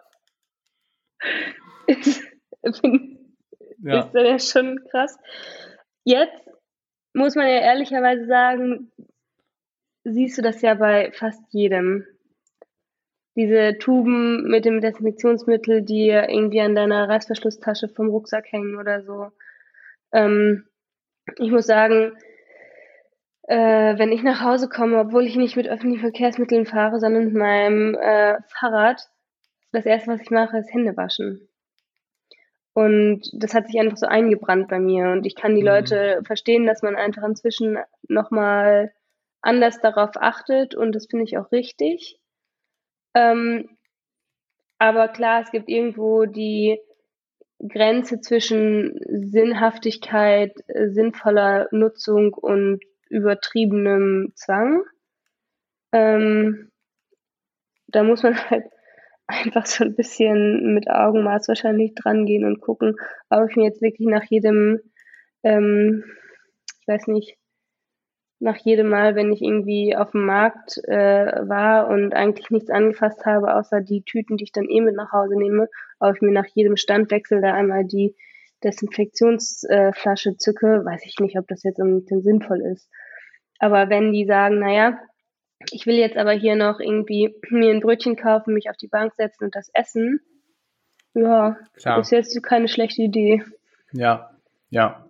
[2.63, 4.01] ja.
[4.01, 5.19] ist ja schon krass.
[6.05, 6.49] Jetzt
[7.15, 8.93] muss man ja ehrlicherweise sagen,
[10.05, 12.07] siehst du das ja bei fast jedem.
[13.35, 19.31] Diese Tuben mit dem Desinfektionsmittel, die irgendwie an deiner Reißverschlusstasche vom Rucksack hängen oder so.
[20.13, 20.67] Ähm,
[21.39, 22.17] ich muss sagen,
[23.43, 27.35] äh, wenn ich nach Hause komme, obwohl ich nicht mit öffentlichen Verkehrsmitteln fahre, sondern mit
[27.35, 29.03] meinem äh, Fahrrad,
[29.73, 31.49] das erste, was ich mache, ist Hände waschen.
[32.77, 35.09] Und das hat sich einfach so eingebrannt bei mir.
[35.09, 35.69] Und ich kann die mhm.
[35.69, 38.93] Leute verstehen, dass man einfach inzwischen nochmal
[39.41, 40.75] anders darauf achtet.
[40.75, 42.21] Und das finde ich auch richtig.
[43.15, 43.79] Ähm,
[44.77, 46.79] aber klar, es gibt irgendwo die
[47.67, 54.83] Grenze zwischen Sinnhaftigkeit, sinnvoller Nutzung und übertriebenem Zwang.
[55.93, 56.71] Ähm,
[57.87, 58.67] da muss man halt
[59.27, 62.97] einfach so ein bisschen mit Augenmaß wahrscheinlich dran gehen und gucken,
[63.29, 64.81] ob ich mir jetzt wirklich nach jedem,
[65.43, 66.05] ähm,
[66.81, 67.37] ich weiß nicht,
[68.39, 73.25] nach jedem Mal, wenn ich irgendwie auf dem Markt äh, war und eigentlich nichts angefasst
[73.25, 75.69] habe, außer die Tüten, die ich dann eh mit nach Hause nehme,
[76.01, 78.15] ob ich mir nach jedem Standwechsel da einmal die
[78.63, 82.91] Desinfektionsflasche äh, zücke, weiß ich nicht, ob das jetzt unbedingt sinnvoll ist.
[83.59, 84.99] Aber wenn die sagen, naja,
[85.73, 89.15] ich will jetzt aber hier noch irgendwie mir ein Brötchen kaufen, mich auf die Bank
[89.15, 90.21] setzen und das essen,
[91.15, 92.01] ja, Klar.
[92.01, 93.43] ist jetzt keine schlechte Idee.
[93.93, 94.31] Ja,
[94.69, 95.09] ja,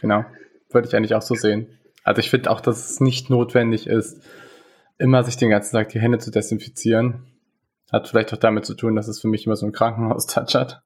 [0.00, 0.24] genau.
[0.70, 1.78] Würde ich eigentlich auch so sehen.
[2.04, 4.22] Also ich finde auch, dass es nicht notwendig ist,
[4.98, 7.26] immer sich den ganzen Tag die Hände zu desinfizieren.
[7.90, 10.82] Hat vielleicht auch damit zu tun, dass es für mich immer so ein Krankenhaus-Touch hat.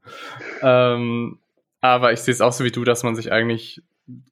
[0.63, 1.41] Ähm,
[1.81, 3.83] aber ich sehe es auch so wie du, dass man sich eigentlich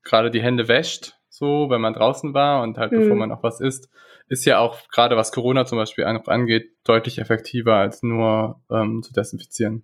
[0.05, 3.01] gerade die Hände wäscht, so, wenn man draußen war und halt mhm.
[3.01, 3.91] bevor man auch was isst,
[4.29, 9.13] ist ja auch gerade was Corona zum Beispiel angeht, deutlich effektiver als nur ähm, zu
[9.13, 9.83] desinfizieren.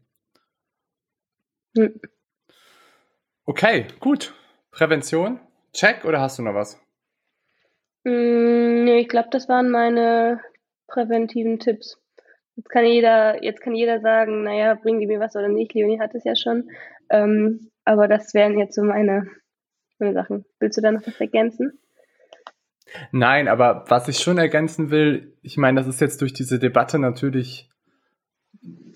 [1.75, 2.01] Mhm.
[3.47, 4.35] Okay, gut.
[4.71, 5.41] Prävention,
[5.73, 6.79] check oder hast du noch was?
[8.05, 10.41] Mm, nee, ich glaube, das waren meine
[10.87, 11.99] präventiven Tipps.
[12.57, 15.73] Jetzt kann jeder, jetzt kann jeder sagen, naja, bringen die mir was oder nicht.
[15.75, 16.71] Leonie hat es ja schon.
[17.09, 19.31] Ähm, aber das wären jetzt so meine,
[20.01, 20.45] meine Sachen.
[20.59, 21.79] Willst du da noch was ergänzen?
[23.11, 26.99] Nein, aber was ich schon ergänzen will, ich meine, das ist jetzt durch diese Debatte
[26.99, 27.69] natürlich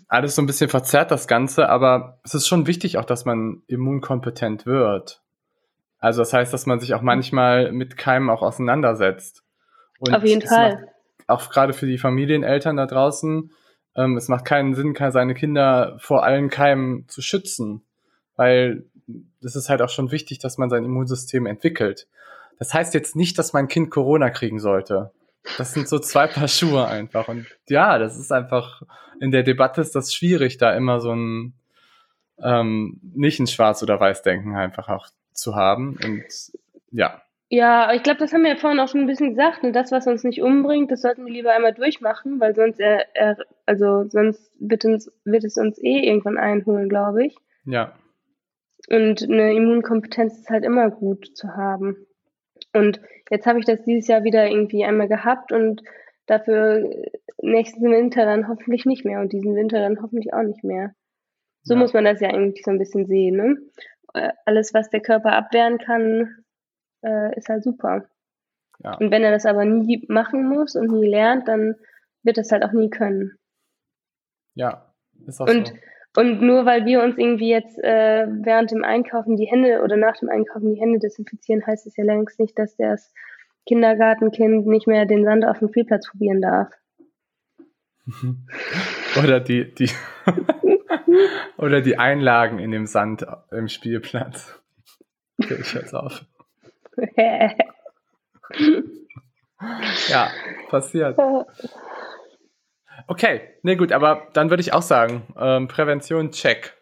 [0.09, 3.63] alles so ein bisschen verzerrt, das Ganze, aber es ist schon wichtig auch, dass man
[3.67, 5.23] immunkompetent wird.
[5.99, 9.45] Also das heißt, dass man sich auch manchmal mit Keimen auch auseinandersetzt.
[9.99, 10.89] Und Auf jeden Fall
[11.31, 13.53] auch gerade für die Familieneltern da draußen,
[13.97, 17.83] ähm, es macht keinen Sinn, seine Kinder vor allen Keimen zu schützen,
[18.37, 18.87] weil
[19.41, 22.07] das ist halt auch schon wichtig, dass man sein Immunsystem entwickelt.
[22.59, 25.13] Das heißt jetzt nicht, dass mein Kind Corona kriegen sollte.
[25.57, 27.29] Das sind so zwei Paar Schuhe einfach.
[27.29, 28.83] Und ja, das ist einfach,
[29.21, 31.55] in der Debatte ist das schwierig, da immer so ein,
[32.43, 35.99] ähm, nicht ein Schwarz- oder Weiß-Denken einfach auch zu haben.
[36.05, 36.25] Und
[36.91, 39.65] ja, ja, ich glaube, das haben wir ja vorhin auch schon ein bisschen gesagt.
[39.65, 39.73] Ne?
[39.73, 43.37] Das, was uns nicht umbringt, das sollten wir lieber einmal durchmachen, weil sonst, er, er,
[43.67, 47.37] also sonst wird, uns, wird es uns eh irgendwann einholen, glaube ich.
[47.65, 47.93] Ja.
[48.89, 52.07] Und eine Immunkompetenz ist halt immer gut zu haben.
[52.73, 55.83] Und jetzt habe ich das dieses Jahr wieder irgendwie einmal gehabt und
[56.27, 56.89] dafür
[57.43, 60.95] nächsten Winter dann hoffentlich nicht mehr und diesen Winter dann hoffentlich auch nicht mehr.
[61.63, 61.81] So ja.
[61.81, 63.37] muss man das ja eigentlich so ein bisschen sehen.
[63.37, 63.59] Ne?
[64.15, 66.45] Äh, alles, was der Körper abwehren kann,
[67.03, 68.09] äh, ist halt super.
[68.83, 68.97] Ja.
[68.97, 71.77] Und wenn er das aber nie machen muss und nie lernt, dann
[72.23, 73.39] wird es halt auch nie können.
[74.55, 74.93] Ja,
[75.27, 75.75] ist auch und, so.
[76.17, 80.17] Und nur weil wir uns irgendwie jetzt äh, während dem Einkaufen die Hände oder nach
[80.17, 83.13] dem Einkaufen die Hände desinfizieren, heißt es ja längst nicht, dass das
[83.67, 86.69] Kindergartenkind nicht mehr den Sand auf dem Spielplatz probieren darf.
[89.23, 89.91] oder die, die
[91.57, 94.61] oder die Einlagen in dem Sand im Spielplatz.
[95.41, 96.25] Okay, ich jetzt auf.
[100.09, 100.29] ja,
[100.69, 101.17] passiert.
[103.07, 106.75] Okay, ne gut, aber dann würde ich auch sagen, ähm, Prävention check.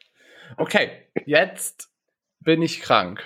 [0.57, 0.90] Okay,
[1.26, 1.90] jetzt
[2.40, 3.22] bin ich krank.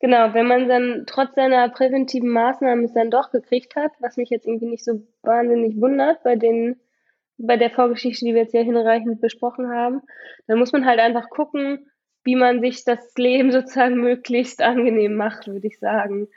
[0.00, 4.30] Genau, wenn man dann trotz seiner präventiven Maßnahmen es dann doch gekriegt hat, was mich
[4.30, 6.80] jetzt irgendwie nicht so wahnsinnig wundert bei den
[7.40, 10.02] bei der Vorgeschichte, die wir jetzt ja hinreichend besprochen haben,
[10.48, 11.88] dann muss man halt einfach gucken,
[12.24, 16.28] wie man sich das Leben sozusagen möglichst angenehm macht, würde ich sagen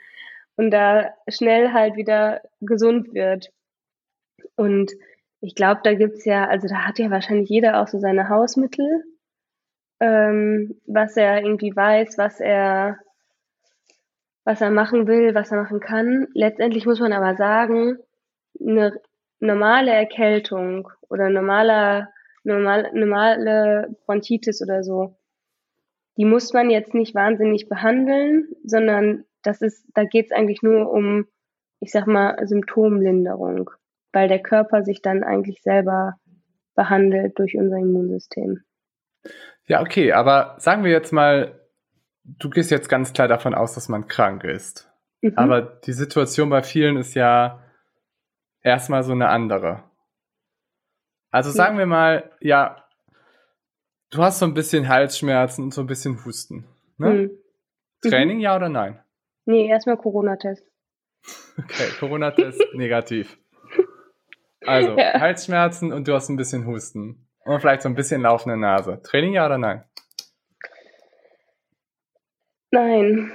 [0.56, 3.50] und da schnell halt wieder gesund wird.
[4.56, 4.92] Und
[5.42, 9.02] ich glaube, da gibt's ja, also da hat ja wahrscheinlich jeder auch so seine Hausmittel,
[9.98, 12.98] ähm, was er irgendwie weiß, was er,
[14.44, 16.28] was er machen will, was er machen kann.
[16.32, 17.98] Letztendlich muss man aber sagen,
[18.60, 19.00] eine
[19.40, 22.08] normale Erkältung oder normaler,
[22.44, 25.16] normal, normale Bronchitis oder so,
[26.18, 30.88] die muss man jetzt nicht wahnsinnig behandeln, sondern das ist, da geht es eigentlich nur
[30.88, 31.26] um,
[31.80, 33.70] ich sag mal, Symptomlinderung,
[34.12, 36.16] weil der Körper sich dann eigentlich selber
[36.74, 38.60] behandelt durch unser Immunsystem.
[39.66, 41.60] Ja, okay, aber sagen wir jetzt mal,
[42.24, 44.90] du gehst jetzt ganz klar davon aus, dass man krank ist.
[45.20, 45.34] Mhm.
[45.36, 47.62] Aber die Situation bei vielen ist ja
[48.60, 49.84] erstmal so eine andere.
[51.30, 52.84] Also sagen wir mal, ja,
[54.10, 56.66] du hast so ein bisschen Halsschmerzen und so ein bisschen Husten.
[56.98, 57.10] Ne?
[57.10, 57.30] Mhm.
[58.02, 59.00] Training, ja oder nein?
[59.44, 60.64] Nee, erstmal Corona-Test.
[61.58, 63.38] Okay, Corona-Test negativ.
[64.66, 65.20] Also, ja.
[65.20, 67.28] Halsschmerzen und du hast ein bisschen Husten.
[67.44, 69.00] Und vielleicht so ein bisschen laufende Nase.
[69.02, 69.84] Training, ja oder nein?
[72.70, 73.32] Nein.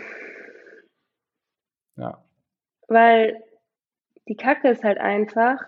[1.96, 2.24] Ja.
[2.88, 3.44] Weil
[4.28, 5.60] die Kacke ist halt einfach,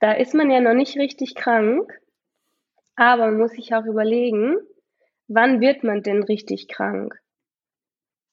[0.00, 1.92] da ist man ja noch nicht richtig krank,
[2.96, 4.56] aber man muss sich auch überlegen,
[5.28, 7.20] wann wird man denn richtig krank?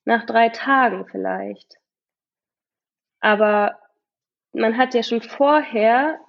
[0.06, 1.78] Nach drei Tagen vielleicht.
[3.20, 3.80] Aber
[4.56, 6.20] man hat ja schon vorher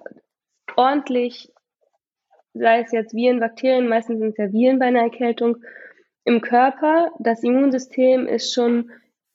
[0.75, 1.51] ordentlich,
[2.53, 5.57] sei es jetzt Viren, Bakterien, meistens sind es ja Viren bei einer Erkältung,
[6.25, 7.11] im Körper.
[7.19, 8.91] Das Immunsystem ist schon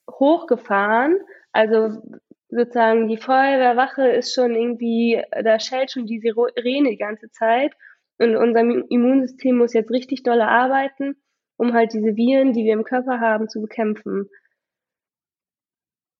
[0.09, 1.17] hochgefahren.
[1.51, 2.01] Also
[2.49, 7.73] sozusagen die Feuerwehrwache ist schon irgendwie, da schellt schon die Sirene die ganze Zeit.
[8.19, 11.15] Und unser Immunsystem muss jetzt richtig dolle arbeiten,
[11.57, 14.29] um halt diese Viren, die wir im Körper haben, zu bekämpfen.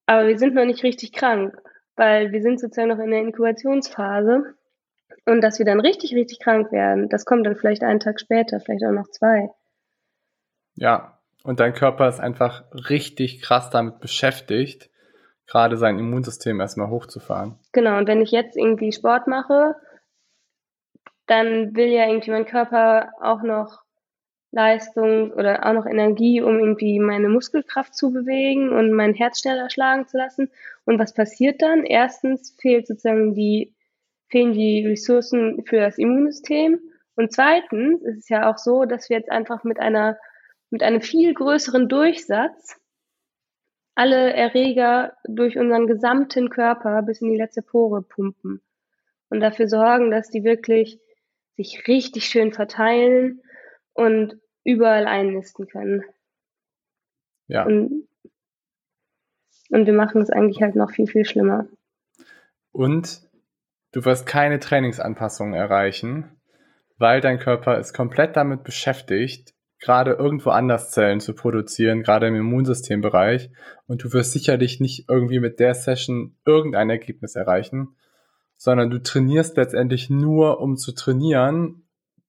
[0.07, 1.55] Aber wir sind noch nicht richtig krank,
[1.95, 4.55] weil wir sind sozusagen noch in der Inkubationsphase.
[5.25, 8.59] Und dass wir dann richtig, richtig krank werden, das kommt dann vielleicht einen Tag später,
[8.59, 9.49] vielleicht auch noch zwei.
[10.75, 14.89] Ja, und dein Körper ist einfach richtig krass damit beschäftigt,
[15.45, 17.59] gerade sein Immunsystem erstmal hochzufahren.
[17.71, 19.75] Genau, und wenn ich jetzt irgendwie Sport mache,
[21.27, 23.83] dann will ja irgendwie mein Körper auch noch
[24.53, 29.69] Leistung oder auch noch Energie, um irgendwie meine Muskelkraft zu bewegen und mein Herz schneller
[29.69, 30.51] schlagen zu lassen.
[30.85, 31.83] Und was passiert dann?
[31.83, 33.73] Erstens fehlt sozusagen die,
[34.29, 36.79] fehlen die Ressourcen für das Immunsystem.
[37.15, 40.17] Und zweitens ist es ja auch so, dass wir jetzt einfach mit einer,
[40.69, 42.79] mit einem viel größeren Durchsatz
[43.95, 48.61] alle Erreger durch unseren gesamten Körper bis in die letzte Pore pumpen
[49.29, 50.99] und dafür sorgen, dass die wirklich
[51.55, 53.41] sich richtig schön verteilen
[53.93, 56.03] und überall einnisten können.
[57.47, 57.65] Ja.
[57.65, 58.07] Und,
[59.69, 61.67] und wir machen es eigentlich halt noch viel, viel schlimmer.
[62.71, 63.21] Und
[63.91, 66.39] du wirst keine Trainingsanpassungen erreichen,
[66.97, 72.35] weil dein Körper ist komplett damit beschäftigt, gerade irgendwo anders Zellen zu produzieren, gerade im
[72.35, 73.51] Immunsystembereich.
[73.85, 77.95] Und du wirst sicherlich nicht irgendwie mit der Session irgendein Ergebnis erreichen,
[78.55, 81.85] sondern du trainierst letztendlich nur, um zu trainieren,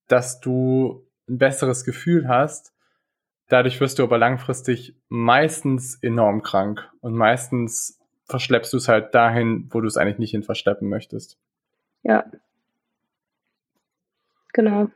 [0.09, 2.73] dass du ein besseres Gefühl hast.
[3.49, 9.69] Dadurch wirst du aber langfristig meistens enorm krank und meistens verschleppst du es halt dahin,
[9.71, 11.39] wo du es eigentlich nicht hin verschleppen möchtest.
[12.03, 12.25] Ja.
[14.53, 14.89] Genau.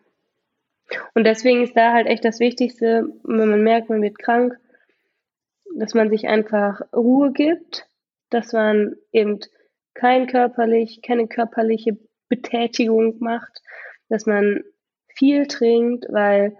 [1.14, 4.58] Und deswegen ist da halt echt das Wichtigste, wenn man merkt, man wird krank,
[5.76, 7.86] dass man sich einfach Ruhe gibt,
[8.30, 9.40] dass man eben
[9.94, 13.62] kein körperlich, keine körperliche Betätigung macht,
[14.08, 14.62] dass man
[15.18, 16.56] viel trinkt, weil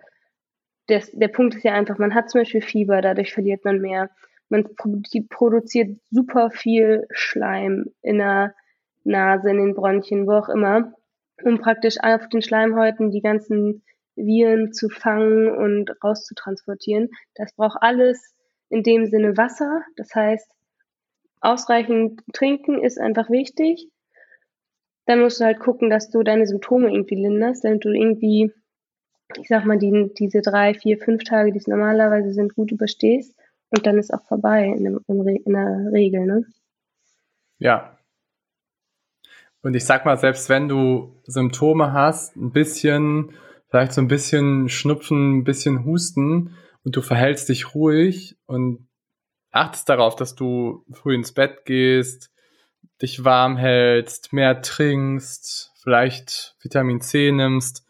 [0.89, 4.11] das, der Punkt ist ja einfach, man hat zum Beispiel Fieber, dadurch verliert man mehr.
[4.49, 8.55] Man produziert super viel Schleim in der
[9.05, 10.93] Nase, in den Bronchien, wo auch immer,
[11.45, 13.85] um praktisch auf den Schleimhäuten die ganzen
[14.17, 17.11] Viren zu fangen und rauszutransportieren.
[17.35, 18.35] Das braucht alles
[18.71, 19.83] in dem Sinne Wasser.
[19.97, 20.51] Das heißt,
[21.41, 23.89] ausreichend trinken ist einfach wichtig
[25.09, 28.53] dann musst du halt gucken, dass du deine Symptome irgendwie linderst, damit du irgendwie,
[29.41, 33.35] ich sag mal, die, diese drei, vier, fünf Tage, die es normalerweise sind, gut überstehst
[33.71, 36.45] und dann ist auch vorbei in, dem, in der Regel, ne?
[37.59, 37.99] Ja.
[39.63, 43.33] Und ich sag mal, selbst wenn du Symptome hast, ein bisschen,
[43.71, 46.55] vielleicht so ein bisschen Schnupfen, ein bisschen Husten
[46.85, 48.87] und du verhältst dich ruhig und
[49.53, 52.31] achtest darauf, dass du früh ins Bett gehst,
[53.01, 57.87] dich warm hältst, mehr trinkst, vielleicht Vitamin C nimmst,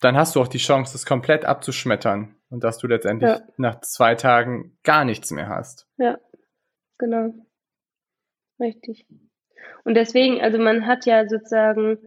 [0.00, 3.40] dann hast du auch die Chance, das komplett abzuschmettern und dass du letztendlich ja.
[3.56, 5.86] nach zwei Tagen gar nichts mehr hast.
[5.96, 6.18] Ja,
[6.98, 7.32] genau.
[8.60, 9.06] Richtig.
[9.84, 11.98] Und deswegen, also man hat ja sozusagen,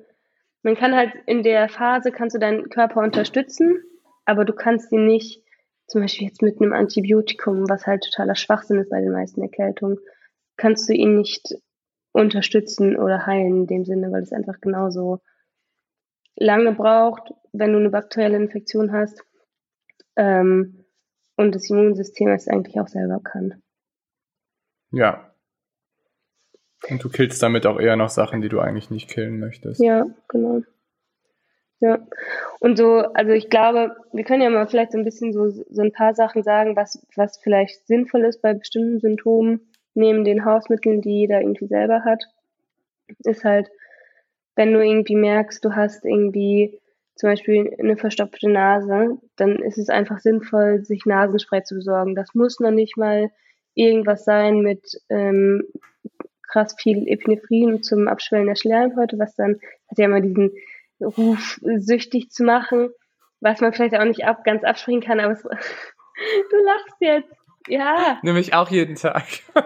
[0.62, 3.82] man kann halt in der Phase, kannst du deinen Körper unterstützen,
[4.26, 5.44] aber du kannst ihn nicht,
[5.88, 10.00] zum Beispiel jetzt mit einem Antibiotikum, was halt totaler Schwachsinn ist bei den meisten Erkältungen,
[10.58, 11.56] kannst du ihn nicht
[12.16, 15.20] unterstützen oder heilen in dem Sinne, weil es einfach genauso
[16.38, 19.22] lange braucht, wenn du eine bakterielle Infektion hast
[20.16, 20.86] ähm,
[21.36, 23.62] und das Immunsystem es eigentlich auch selber kann.
[24.92, 25.30] Ja.
[26.90, 29.82] Und du killst damit auch eher noch Sachen, die du eigentlich nicht killen möchtest.
[29.82, 30.62] Ja, genau.
[31.82, 32.08] Ja.
[32.60, 35.82] Und so, also ich glaube, wir können ja mal vielleicht so ein bisschen so, so
[35.82, 41.02] ein paar Sachen sagen, was, was vielleicht sinnvoll ist bei bestimmten Symptomen, neben den Hausmitteln,
[41.02, 42.24] die jeder irgendwie selber hat,
[43.24, 43.70] ist halt,
[44.56, 46.80] wenn du irgendwie merkst, du hast irgendwie
[47.16, 52.16] zum Beispiel eine verstopfte Nase, dann ist es einfach sinnvoll, sich Nasenspray zu besorgen.
[52.16, 53.32] Das muss noch nicht mal
[53.74, 55.64] irgendwas sein mit ähm,
[56.44, 60.52] krass viel Epinephrin zum Abschwellen der Schleimhäute, was dann hat ja immer diesen
[61.02, 62.90] Ruf, süchtig zu machen,
[63.42, 67.45] was man vielleicht auch nicht ab, ganz abspringen kann, aber es, du lachst jetzt.
[67.68, 68.20] Ja.
[68.24, 69.26] Nämlich auch jeden Tag.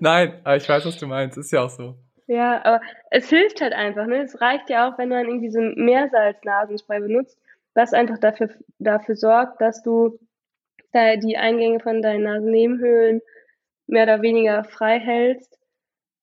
[0.00, 1.38] Nein, aber ich weiß, was du meinst.
[1.38, 1.96] Ist ja auch so.
[2.26, 2.80] Ja, aber
[3.10, 4.06] es hilft halt einfach.
[4.06, 4.22] Ne?
[4.22, 7.38] Es reicht ja auch, wenn du dann irgendwie so ein Meersalz-Nasenspray benutzt,
[7.74, 10.18] was einfach dafür, dafür sorgt, dass du
[10.92, 13.22] da die Eingänge von deinen Nasennebenhöhlen
[13.86, 15.58] mehr oder weniger frei hältst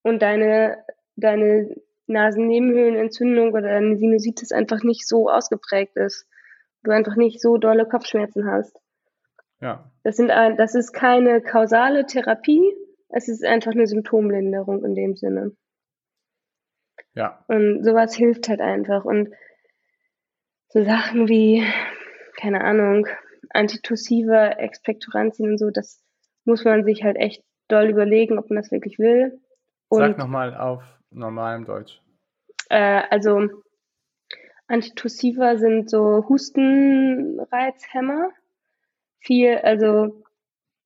[0.03, 0.83] und deine,
[1.15, 1.75] deine
[2.07, 6.27] Nasennebenhöhlenentzündung oder deine Sinusitis einfach nicht so ausgeprägt ist.
[6.83, 8.79] Du einfach nicht so dolle Kopfschmerzen hast.
[9.61, 9.91] Ja.
[10.03, 12.73] Das, sind, das ist keine kausale Therapie,
[13.09, 15.51] es ist einfach eine Symptomlinderung in dem Sinne.
[17.13, 17.43] Ja.
[17.47, 19.03] Und sowas hilft halt einfach.
[19.03, 19.29] Und
[20.69, 21.63] so Sachen wie,
[22.37, 23.07] keine Ahnung,
[23.49, 26.03] Antitussiva, Expectorantien und so, das
[26.45, 29.39] muss man sich halt echt doll überlegen, ob man das wirklich will.
[29.89, 32.01] Und, Sag nochmal auf normalem Deutsch.
[32.69, 33.49] Äh, also
[34.67, 38.29] Antitussiva sind so Hustenreizhämmer.
[39.19, 40.23] Viel, also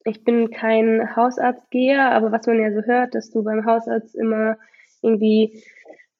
[0.06, 4.58] ich bin kein Hausarztgeher, aber was man ja so hört, dass du beim Hausarzt immer
[5.02, 5.64] irgendwie,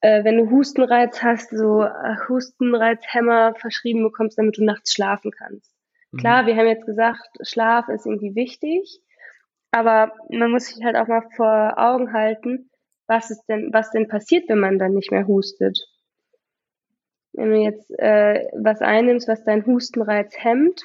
[0.00, 5.74] äh, wenn du Hustenreiz hast, so äh, Hustenreizhämmer verschrieben bekommst, damit du nachts schlafen kannst.
[6.12, 6.18] Mhm.
[6.18, 9.00] Klar, wir haben jetzt gesagt, Schlaf ist irgendwie wichtig,
[9.70, 12.70] aber man muss sich halt auch mal vor Augen halten,
[13.06, 15.78] was ist denn, was denn passiert, wenn man dann nicht mehr hustet.
[17.32, 20.84] Wenn du jetzt äh, was einnimmst, was deinen Hustenreiz hemmt,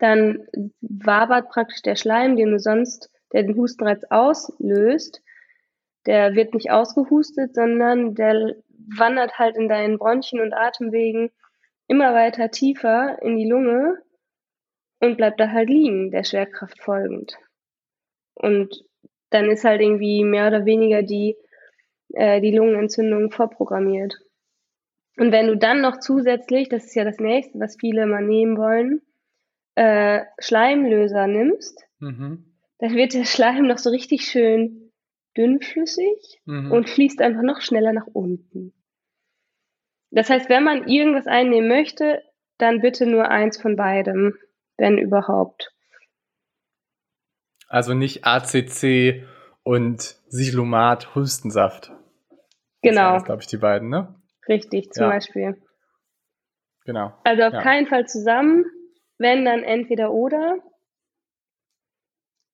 [0.00, 0.46] dann
[0.80, 5.22] wabert praktisch der Schleim, den du sonst, der den Hustenreiz auslöst,
[6.06, 8.56] der wird nicht ausgehustet, sondern der
[8.96, 11.30] wandert halt in deinen Bronchien und Atemwegen
[11.86, 13.98] immer weiter tiefer in die Lunge
[15.00, 17.36] und bleibt da halt liegen, der Schwerkraft folgend.
[18.34, 18.84] Und
[19.28, 21.36] dann ist halt irgendwie mehr oder weniger die,
[22.14, 24.18] äh, die Lungenentzündung vorprogrammiert.
[25.18, 28.56] Und wenn du dann noch zusätzlich, das ist ja das nächste, was viele mal nehmen
[28.56, 29.02] wollen,
[29.74, 32.54] äh, Schleimlöser nimmst, mhm.
[32.78, 34.92] dann wird der Schleim noch so richtig schön
[35.36, 36.72] dünnflüssig mhm.
[36.72, 38.72] und fließt einfach noch schneller nach unten.
[40.10, 42.22] Das heißt, wenn man irgendwas einnehmen möchte,
[42.58, 44.36] dann bitte nur eins von beidem,
[44.76, 45.72] wenn überhaupt.
[47.68, 49.24] Also nicht ACC
[49.62, 51.92] und Silomat Hustensaft.
[52.82, 53.14] Genau.
[53.14, 54.14] Das glaube ich, die beiden, ne?
[54.48, 55.10] Richtig, zum ja.
[55.10, 55.62] Beispiel.
[56.84, 57.12] Genau.
[57.24, 57.62] Also auf ja.
[57.62, 58.64] keinen Fall zusammen,
[59.20, 60.58] wenn, dann entweder oder.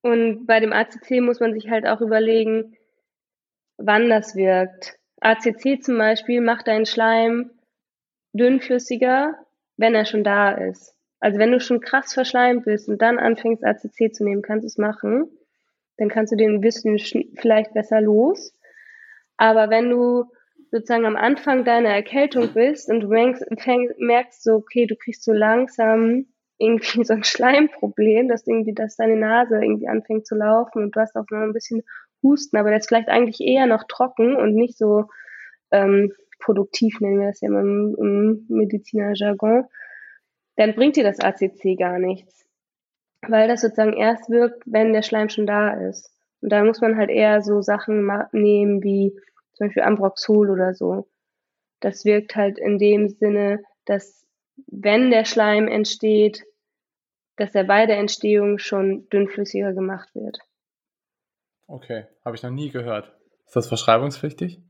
[0.03, 2.77] Und bei dem ACC muss man sich halt auch überlegen,
[3.79, 4.99] wann das wirkt.
[5.21, 7.51] ACC zum Beispiel macht deinen Schleim
[8.33, 9.35] dünnflüssiger,
[9.77, 10.95] wenn er schon da ist.
[11.21, 14.67] Also wenn du schon krass verschleimt bist und dann anfängst ACC zu nehmen, kannst du
[14.67, 15.31] es machen.
[15.99, 18.53] Dann kannst du den bisschen vielleicht besser los.
[19.37, 20.25] Aber wenn du
[20.73, 23.45] sozusagen am Anfang deiner Erkältung bist und du merkst,
[23.99, 26.27] merkst so, okay, du kriegst so langsam
[26.59, 31.01] irgendwie so ein Schleimproblem, dass irgendwie, dass deine Nase irgendwie anfängt zu laufen und du
[31.01, 31.83] hast auch noch ein bisschen
[32.23, 35.05] Husten, aber der ist vielleicht eigentlich eher noch trocken und nicht so
[35.71, 39.65] ähm, produktiv, nennen wir das ja im, im Medizinerjargon,
[40.57, 42.47] dann bringt dir das ACC gar nichts.
[43.27, 46.11] Weil das sozusagen erst wirkt, wenn der Schleim schon da ist.
[46.41, 49.19] Und da muss man halt eher so Sachen nehmen wie
[49.55, 51.09] zum Beispiel Ambroxol oder so.
[51.81, 54.26] Das wirkt halt in dem Sinne, dass
[54.67, 56.45] wenn der Schleim entsteht,
[57.37, 60.39] dass er bei der Entstehung schon dünnflüssiger gemacht wird.
[61.67, 63.13] Okay, habe ich noch nie gehört.
[63.47, 64.61] Ist das verschreibungspflichtig?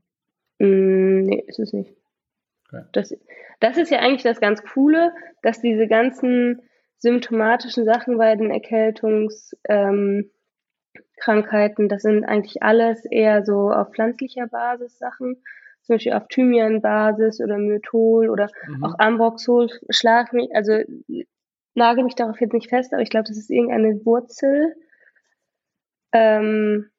[0.59, 1.95] Mm, nee, ist es nicht.
[2.67, 2.83] Okay.
[2.91, 3.15] Das,
[3.59, 6.61] das ist ja eigentlich das ganz Coole, dass diese ganzen
[6.97, 10.29] symptomatischen Sachen bei den Erkältungskrankheiten,
[11.85, 15.43] ähm, das sind eigentlich alles eher so auf pflanzlicher Basis Sachen
[15.87, 18.83] zum Beispiel auf Thymian-Basis oder Mythol oder mhm.
[18.83, 20.79] auch Ambroxol, schlag mich, also
[21.73, 24.75] nagel mich darauf jetzt nicht fest, aber ich glaube, das ist irgendeine Wurzel.
[26.11, 26.89] Ähm,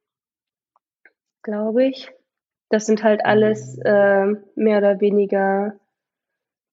[1.48, 2.10] glaube ich.
[2.68, 5.72] Das sind halt alles äh, mehr oder weniger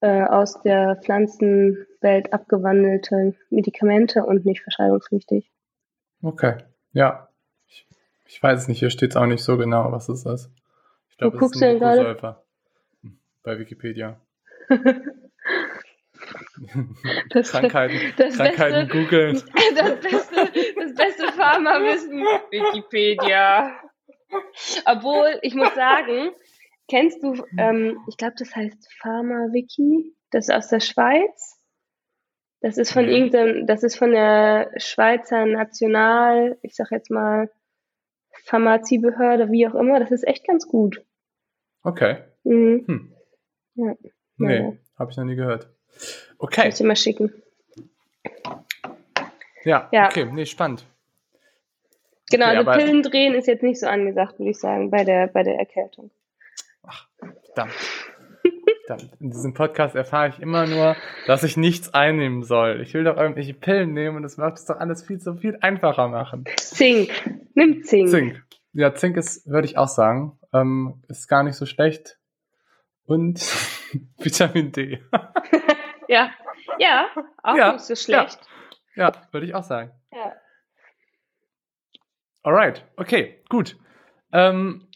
[0.01, 5.49] äh, aus der Pflanzenwelt abgewandelte Medikamente und nicht verschreibungspflichtig.
[6.21, 6.57] Okay,
[6.91, 7.29] ja.
[7.69, 7.87] Ich,
[8.25, 10.51] ich weiß es nicht, hier steht es auch nicht so genau, was es ist.
[11.15, 12.45] Ich glaube, es ist ein Mucosäufer.
[13.43, 14.19] Bei Wikipedia.
[17.29, 19.35] Das, Krankheiten, das Krankheiten beste, googeln.
[19.75, 22.19] Das beste, das beste Pharmawissen.
[22.51, 23.79] Wikipedia.
[24.85, 26.31] Obwohl, ich muss sagen,
[26.89, 31.59] kennst du, ähm, ich glaube, das heißt PharmaWiki, das ist aus der Schweiz.
[32.61, 37.51] Das ist von irgendeinem, das ist von der Schweizer National, ich sag jetzt mal,
[38.45, 39.99] Pharmaziebehörde, wie auch immer.
[39.99, 41.03] Das ist echt ganz gut.
[41.83, 42.17] Okay.
[42.43, 42.85] Mhm.
[42.87, 43.15] Hm.
[43.75, 43.95] Ja.
[44.37, 44.73] Nee, ja.
[44.97, 45.69] habe ich noch nie gehört.
[46.37, 46.61] Okay.
[46.61, 47.33] Kann ich dir mal schicken.
[49.63, 50.07] Ja, ja.
[50.07, 50.85] okay, nee, spannend.
[52.29, 55.27] Genau, okay, also Pillen drehen ist jetzt nicht so angesagt, würde ich sagen, bei der,
[55.27, 56.11] bei der Erkältung.
[56.83, 57.73] Ach, verdammt.
[59.19, 62.81] In diesem Podcast erfahre ich immer nur, dass ich nichts einnehmen soll.
[62.81, 65.57] Ich will doch irgendwelche Pillen nehmen und das macht es doch alles viel zu viel
[65.61, 66.45] einfacher machen.
[66.57, 67.09] Zink.
[67.55, 68.09] Nimm Zink.
[68.09, 68.43] Zink.
[68.73, 72.19] Ja, Zink ist, würde ich auch sagen, ähm, ist gar nicht so schlecht.
[73.05, 73.39] Und
[74.19, 75.01] Vitamin D.
[76.07, 76.31] ja,
[76.79, 77.07] ja,
[77.41, 78.39] auch ja, nicht so schlecht.
[78.95, 79.91] Ja, ja würde ich auch sagen.
[80.11, 80.33] Ja.
[82.43, 83.77] Alright, okay, gut.
[84.31, 84.87] Ähm,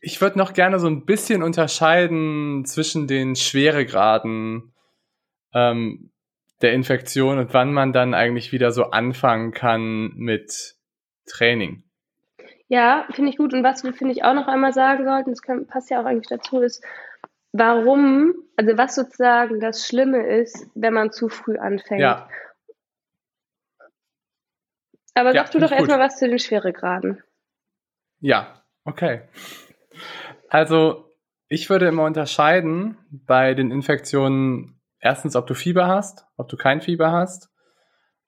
[0.00, 4.72] ich würde noch gerne so ein bisschen unterscheiden zwischen den Schweregraden
[5.52, 6.10] ähm,
[6.62, 10.76] der Infektion und wann man dann eigentlich wieder so anfangen kann mit
[11.26, 11.84] Training.
[12.68, 13.52] Ja, finde ich gut.
[13.52, 16.04] Und was wir, finde ich, auch noch einmal sagen sollten, das kann, passt ja auch
[16.04, 16.84] eigentlich dazu, ist,
[17.52, 22.00] warum, also was sozusagen das Schlimme ist, wenn man zu früh anfängt.
[22.00, 22.28] Ja.
[25.14, 27.22] Aber ja, sag du doch erstmal was zu den Schweregraden.
[28.20, 29.22] Ja, okay.
[30.50, 31.04] Also,
[31.48, 36.80] ich würde immer unterscheiden bei den Infektionen erstens, ob du Fieber hast, ob du kein
[36.80, 37.50] Fieber hast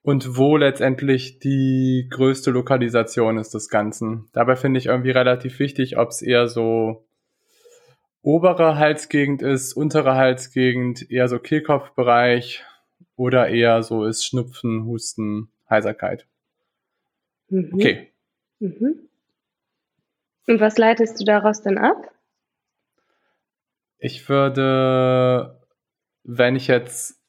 [0.02, 4.28] und wo letztendlich die größte Lokalisation ist des Ganzen.
[4.32, 7.04] Dabei finde ich irgendwie relativ wichtig, ob es eher so
[8.22, 12.64] obere Halsgegend ist, untere Halsgegend, eher so Kehlkopfbereich
[13.16, 16.26] oder eher so ist Schnupfen, Husten, Heiserkeit.
[17.48, 17.70] Mhm.
[17.74, 18.12] Okay.
[18.60, 19.08] Mhm.
[20.46, 22.11] Und was leitest du daraus dann ab?
[24.02, 25.60] Ich würde,
[26.24, 27.20] wenn ich jetzt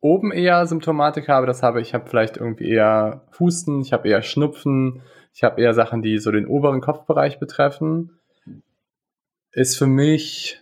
[0.00, 4.22] oben eher Symptomatik habe, das habe ich habe vielleicht irgendwie eher Husten, ich habe eher
[4.22, 5.02] Schnupfen,
[5.32, 8.18] ich habe eher Sachen, die so den oberen Kopfbereich betreffen
[9.52, 10.60] ist für mich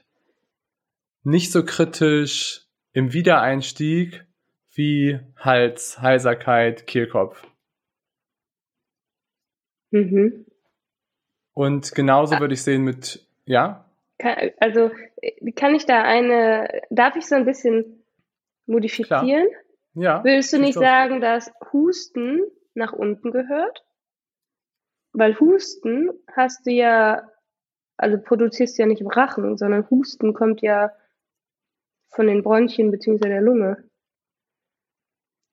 [1.23, 4.25] nicht so kritisch im Wiedereinstieg
[4.73, 7.47] wie Hals, Heiserkeit, Kehlkopf.
[9.91, 10.47] Mhm.
[11.53, 13.86] Und genauso würde ich sehen mit, ja?
[14.19, 14.91] Kann, also
[15.55, 18.05] kann ich da eine, darf ich so ein bisschen
[18.67, 19.49] modifizieren?
[19.49, 19.63] Klar.
[19.95, 20.25] Ja.
[20.25, 22.43] Willst du nicht sagen, dass Husten
[22.75, 23.85] nach unten gehört?
[25.13, 27.23] Weil Husten hast du ja
[27.97, 30.93] also produzierst du ja nicht im Rachen, sondern Husten kommt ja
[32.09, 33.29] von den Bronchien bzw.
[33.29, 33.85] der Lunge.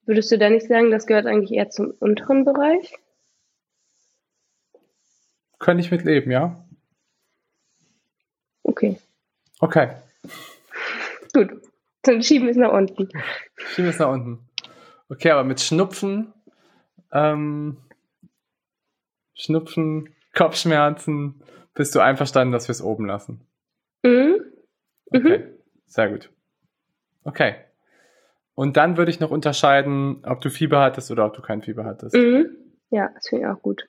[0.05, 2.97] Würdest du da nicht sagen, das gehört eigentlich eher zum unteren Bereich?
[5.59, 6.62] Könnte ich mit leben, ja.
[8.73, 8.97] Okay.
[9.59, 9.89] Okay.
[11.31, 11.51] Gut.
[12.01, 13.07] Dann schieben wir es nach unten.
[13.55, 14.49] Schieben wir es nach unten.
[15.09, 16.33] Okay, aber mit Schnupfen,
[17.11, 17.77] ähm,
[19.35, 21.43] Schnupfen, Kopfschmerzen,
[21.75, 23.45] bist du einverstanden, dass wir es oben lassen?
[24.01, 24.41] Mhm.
[25.11, 25.43] Okay, mhm.
[25.85, 26.31] sehr gut.
[27.23, 27.55] Okay.
[28.55, 31.85] Und dann würde ich noch unterscheiden, ob du Fieber hattest oder ob du kein Fieber
[31.85, 32.15] hattest.
[32.15, 32.57] Mhm.
[32.89, 33.87] Ja, das finde ich auch gut.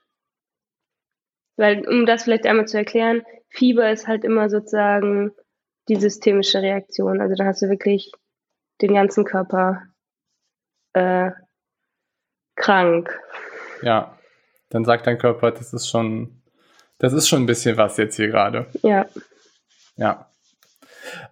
[1.56, 5.32] Weil, um das vielleicht einmal zu erklären, Fieber ist halt immer sozusagen
[5.88, 7.20] die systemische Reaktion.
[7.20, 8.10] Also da hast du wirklich
[8.80, 9.82] den ganzen Körper
[10.94, 11.30] äh,
[12.56, 13.20] krank.
[13.82, 14.18] Ja,
[14.70, 16.42] dann sagt dein Körper, das ist schon
[16.98, 18.66] das ist schon ein bisschen was jetzt hier gerade.
[18.82, 19.06] Ja.
[19.96, 20.30] Ja.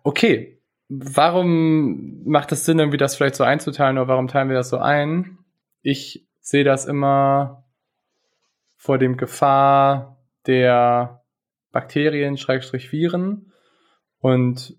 [0.03, 0.61] Okay.
[0.89, 4.77] Warum macht es Sinn, irgendwie das vielleicht so einzuteilen oder warum teilen wir das so
[4.77, 5.39] ein?
[5.81, 7.62] Ich sehe das immer
[8.83, 10.19] vor dem Gefahr
[10.49, 11.23] der
[11.71, 13.53] Bakterien, Schrägstrich Viren.
[14.19, 14.77] Und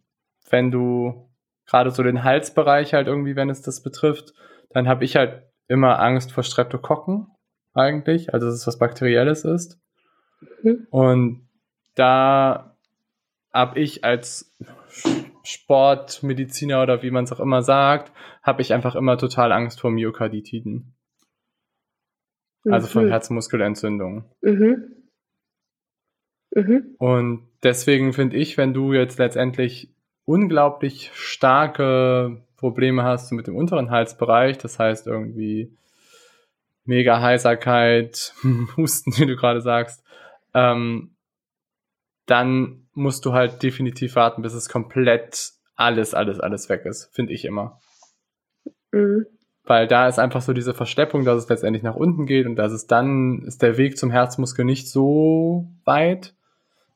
[0.49, 1.29] wenn du
[1.65, 4.33] gerade so den Halsbereich halt irgendwie, wenn es das betrifft,
[4.71, 7.27] dann habe ich halt immer Angst vor Streptokokken
[7.73, 9.79] eigentlich, also dass es was Bakterielles ist.
[10.63, 10.85] Mhm.
[10.91, 11.47] Und
[11.95, 12.75] da
[13.53, 14.53] habe ich als
[15.43, 19.91] Sportmediziner oder wie man es auch immer sagt, habe ich einfach immer total Angst vor
[19.91, 20.93] Myokarditiden.
[22.70, 22.91] Also mhm.
[22.91, 24.26] von Herzmuskelentzündungen.
[24.41, 24.93] Mhm.
[26.55, 26.95] Mhm.
[26.97, 29.93] Und deswegen finde ich, wenn du jetzt letztendlich
[30.26, 35.76] unglaublich starke Probleme hast mit dem unteren Halsbereich, das heißt irgendwie
[36.86, 38.34] mega Heiserkeit,
[38.78, 40.03] Husten, wie du gerade sagst,
[40.53, 41.16] ähm,
[42.26, 47.34] dann musst du halt definitiv warten, bis es komplett alles, alles, alles weg ist, finde
[47.34, 47.80] ich immer.
[48.91, 49.26] Mhm.
[49.66, 52.74] Weil da ist einfach so diese Versteppung, dass es letztendlich nach unten geht und dass
[52.74, 56.34] es dann ist der Weg zum Herzmuskel nicht so weit.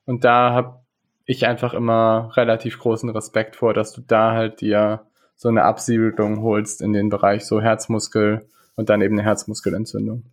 [0.04, 0.80] Und da habe
[1.24, 5.02] ich einfach immer relativ großen Respekt vor, dass du da halt dir
[5.36, 8.46] so eine Absiedlung holst in den Bereich so Herzmuskel
[8.76, 10.24] und dann eben eine Herzmuskelentzündung.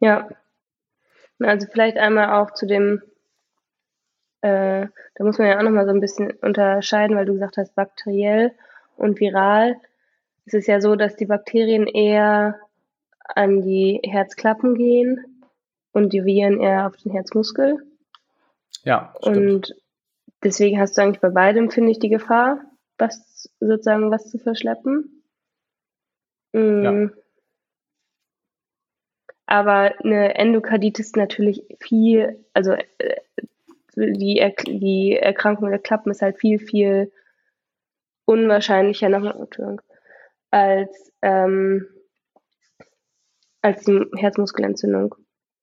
[0.00, 0.28] Ja.
[1.40, 3.02] Also vielleicht einmal auch zu dem,
[4.40, 7.74] äh, da muss man ja auch nochmal so ein bisschen unterscheiden, weil du gesagt hast,
[7.74, 8.52] bakteriell
[8.96, 9.76] und viral.
[10.46, 12.60] Es ist ja so, dass die Bakterien eher
[13.18, 15.44] an die Herzklappen gehen
[15.92, 17.82] und die Viren eher auf den Herzmuskel.
[18.82, 19.14] Ja.
[19.20, 19.36] Stimmt.
[19.36, 19.76] Und
[20.42, 22.60] deswegen hast du eigentlich bei beidem, finde ich, die Gefahr,
[22.98, 25.22] was sozusagen was zu verschleppen.
[26.52, 26.82] Mhm.
[26.82, 27.22] Ja.
[29.46, 33.20] Aber eine Endokarditis natürlich viel, also äh,
[33.96, 37.12] die, er die Erkrankung der Klappen ist halt viel, viel
[38.24, 39.36] unwahrscheinlicher nochmal,
[40.54, 41.84] als, ähm,
[43.60, 45.16] als die Herzmuskelentzündung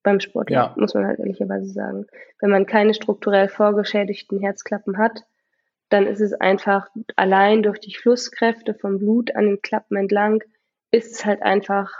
[0.03, 0.75] beim Sport, ja.
[0.77, 2.07] muss man halt ehrlicherweise sagen.
[2.41, 5.23] Wenn man keine strukturell vorgeschädigten Herzklappen hat,
[5.87, 10.43] dann ist es einfach allein durch die Flusskräfte vom Blut an den Klappen entlang,
[10.91, 11.93] ist es halt einfach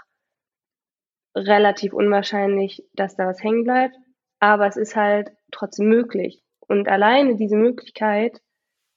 [1.34, 3.96] relativ unwahrscheinlich, dass da was hängen bleibt.
[4.39, 6.44] Aber es ist halt trotzdem möglich.
[6.60, 8.42] Und alleine diese Möglichkeit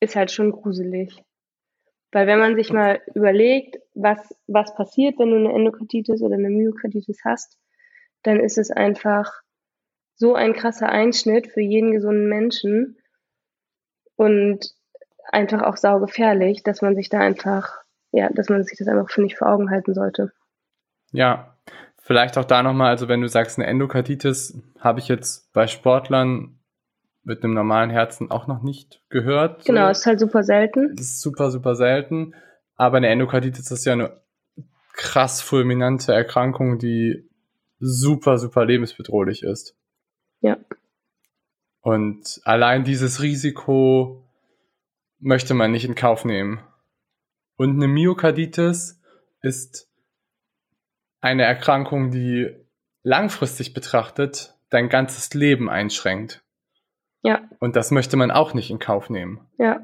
[0.01, 1.24] ist halt schon gruselig.
[2.15, 6.49] Weil wenn man sich mal überlegt, was, was passiert, wenn du eine Endokarditis oder eine
[6.49, 7.59] Myokarditis hast,
[8.23, 9.43] dann ist es einfach
[10.15, 12.97] so ein krasser Einschnitt für jeden gesunden Menschen
[14.15, 14.65] und
[15.33, 19.27] einfach auch saugefährlich, dass man sich da einfach, ja, dass man sich das einfach, finde
[19.27, 20.31] ich, vor Augen halten sollte.
[21.11, 21.59] Ja,
[22.01, 26.61] vielleicht auch da nochmal, also wenn du sagst, eine Endokarditis, habe ich jetzt bei Sportlern
[27.25, 29.65] mit einem normalen Herzen auch noch nicht gehört.
[29.65, 29.91] Genau, so.
[29.91, 30.95] ist halt super selten.
[30.95, 32.35] Das ist super, super selten.
[32.77, 34.21] Aber eine Endokarditis ist ja eine
[34.93, 37.29] krass fulminante Erkrankung, die
[37.81, 39.77] super, super lebensbedrohlich ist.
[40.41, 40.59] Ja.
[41.81, 44.25] Und allein dieses Risiko
[45.19, 46.61] möchte man nicht in Kauf nehmen.
[47.57, 49.01] Und eine Myokarditis
[49.41, 49.89] ist
[51.21, 52.55] eine Erkrankung, die
[53.03, 56.44] langfristig betrachtet dein ganzes Leben einschränkt.
[57.65, 59.41] Und das möchte man auch nicht in Kauf nehmen.
[59.57, 59.81] Ja.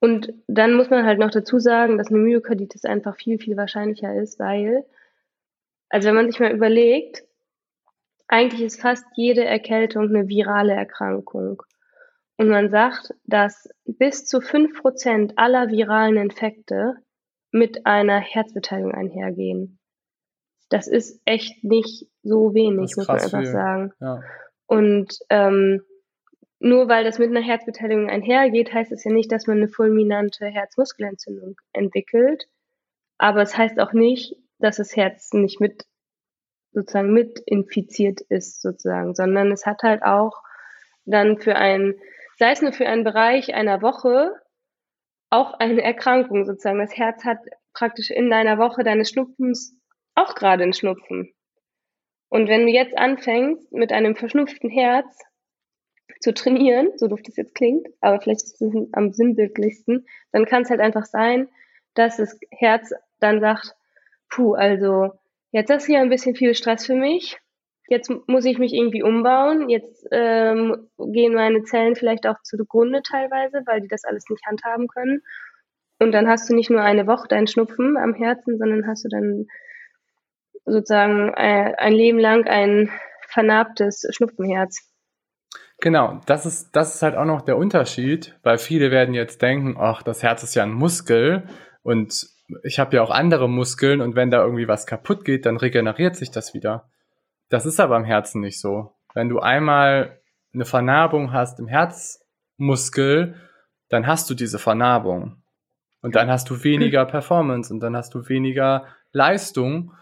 [0.00, 4.14] Und dann muss man halt noch dazu sagen, dass eine Myokarditis einfach viel, viel wahrscheinlicher
[4.14, 4.84] ist, weil,
[5.88, 7.24] also wenn man sich mal überlegt,
[8.28, 11.62] eigentlich ist fast jede Erkältung eine virale Erkrankung.
[12.36, 16.96] Und man sagt, dass bis zu fünf Prozent aller viralen Infekte
[17.50, 19.78] mit einer Herzbeteiligung einhergehen.
[20.68, 23.46] Das ist echt nicht so wenig, muss man einfach viel.
[23.46, 23.92] sagen.
[24.00, 24.22] Ja.
[24.66, 25.82] Und ähm,
[26.62, 30.46] nur weil das mit einer Herzbeteiligung einhergeht, heißt es ja nicht, dass man eine fulminante
[30.46, 32.46] Herzmuskelentzündung entwickelt.
[33.18, 35.84] Aber es heißt auch nicht, dass das Herz nicht mit
[36.70, 40.40] sozusagen mit infiziert ist, sozusagen, sondern es hat halt auch
[41.04, 41.94] dann für ein,
[42.38, 44.32] sei es nur für einen Bereich einer Woche,
[45.30, 46.78] auch eine Erkrankung sozusagen.
[46.78, 47.38] Das Herz hat
[47.74, 49.76] praktisch in einer Woche deines Schnupfens
[50.14, 51.34] auch gerade einen Schnupfen.
[52.28, 55.18] Und wenn du jetzt anfängst mit einem verschnupften Herz,
[56.22, 60.62] zu trainieren, so doof das jetzt klingt, aber vielleicht ist es am sinnbildlichsten, dann kann
[60.62, 61.48] es halt einfach sein,
[61.94, 63.74] dass das Herz dann sagt,
[64.30, 65.10] puh, also
[65.50, 67.38] jetzt ist hier ein bisschen viel Stress für mich,
[67.88, 73.62] jetzt muss ich mich irgendwie umbauen, jetzt ähm, gehen meine Zellen vielleicht auch zugrunde teilweise,
[73.66, 75.22] weil die das alles nicht handhaben können.
[75.98, 79.08] Und dann hast du nicht nur eine Woche deinen Schnupfen am Herzen, sondern hast du
[79.08, 79.46] dann
[80.64, 82.90] sozusagen äh, ein Leben lang ein
[83.28, 84.91] vernarbtes Schnupfenherz.
[85.82, 89.76] Genau, das ist, das ist halt auch noch der Unterschied, weil viele werden jetzt denken,
[89.76, 91.42] ach, das Herz ist ja ein Muskel
[91.82, 92.28] und
[92.62, 96.14] ich habe ja auch andere Muskeln und wenn da irgendwie was kaputt geht, dann regeneriert
[96.14, 96.88] sich das wieder.
[97.48, 98.92] Das ist aber im Herzen nicht so.
[99.12, 100.20] Wenn du einmal
[100.54, 103.34] eine Vernarbung hast im Herzmuskel,
[103.88, 105.42] dann hast du diese Vernarbung.
[106.00, 109.94] Und dann hast du weniger Performance und dann hast du weniger Leistung.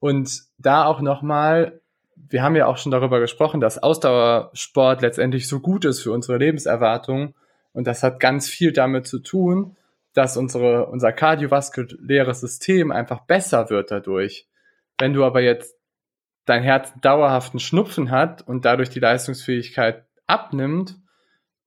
[0.00, 1.79] Und da auch nochmal,
[2.28, 6.38] wir haben ja auch schon darüber gesprochen, dass Ausdauersport letztendlich so gut ist für unsere
[6.38, 7.34] Lebenserwartung.
[7.72, 9.76] Und das hat ganz viel damit zu tun,
[10.12, 14.48] dass unsere, unser kardiovaskuläres System einfach besser wird dadurch.
[14.98, 15.76] Wenn du aber jetzt
[16.46, 20.96] dein Herz dauerhaften Schnupfen hat und dadurch die Leistungsfähigkeit abnimmt,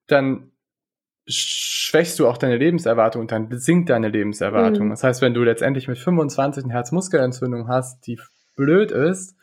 [0.07, 0.51] dann
[1.25, 4.87] schwächst du auch deine Lebenserwartung und dann sinkt deine Lebenserwartung.
[4.87, 4.89] Mhm.
[4.91, 8.19] Das heißt, wenn du letztendlich mit 25 eine Herzmuskelentzündung hast, die
[8.55, 9.37] blöd ist,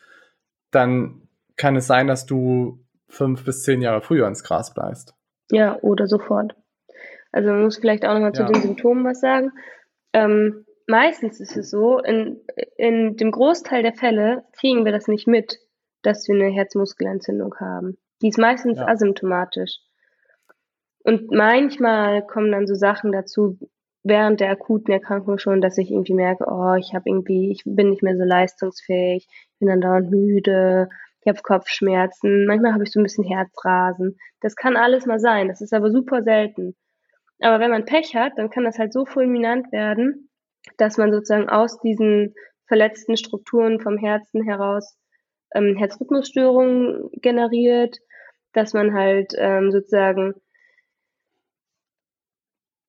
[0.71, 5.13] dann kann es sein, dass du fünf bis zehn Jahre früher ins Gras bleibst.
[5.51, 6.55] Ja, oder sofort.
[7.31, 8.47] Also man muss vielleicht auch nochmal zu ja.
[8.47, 9.51] den Symptomen was sagen.
[10.13, 12.41] Ähm, meistens ist es so, in,
[12.77, 15.59] in dem Großteil der Fälle kriegen wir das nicht mit,
[16.01, 17.97] dass wir eine Herzmuskelentzündung haben.
[18.21, 18.87] Die ist meistens ja.
[18.87, 19.79] asymptomatisch.
[21.03, 23.57] Und manchmal kommen dann so Sachen dazu,
[24.03, 27.89] während der akuten Erkrankung schon, dass ich irgendwie merke, oh, ich habe irgendwie, ich bin
[27.89, 29.27] nicht mehr so leistungsfähig,
[29.61, 30.89] bin dann dauernd müde,
[31.21, 34.17] ich habe Kopfschmerzen, manchmal habe ich so ein bisschen Herzrasen.
[34.41, 36.75] Das kann alles mal sein, das ist aber super selten.
[37.39, 40.29] Aber wenn man Pech hat, dann kann das halt so fulminant werden,
[40.77, 42.35] dass man sozusagen aus diesen
[42.67, 44.97] verletzten Strukturen vom Herzen heraus
[45.53, 47.97] ähm, Herzrhythmusstörungen generiert,
[48.53, 50.33] dass man halt ähm, sozusagen,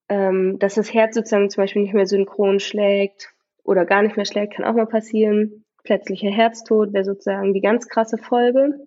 [0.09, 3.33] ähm, dass das Herz sozusagen zum Beispiel nicht mehr synchron schlägt
[3.65, 5.62] oder gar nicht mehr schlägt, kann auch mal passieren.
[5.85, 8.87] Plötzlicher Herztod wäre sozusagen die ganz krasse Folge.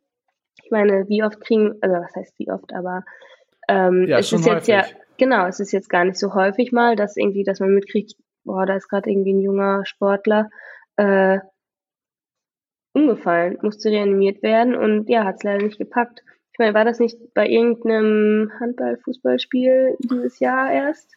[0.63, 3.03] Ich meine, wie oft kriegen, also was heißt wie oft, aber
[3.67, 4.67] ähm, ja, es ist jetzt häufig.
[4.67, 4.85] ja,
[5.17, 8.65] genau, es ist jetzt gar nicht so häufig mal, dass irgendwie, dass man mitkriegt, boah,
[8.65, 10.49] da ist gerade irgendwie ein junger Sportler
[10.97, 11.39] äh,
[12.93, 16.23] umgefallen, musste reanimiert werden und ja, hat es leider nicht gepackt.
[16.53, 21.11] Ich meine, war das nicht bei irgendeinem Handball-Fußballspiel dieses Jahr erst?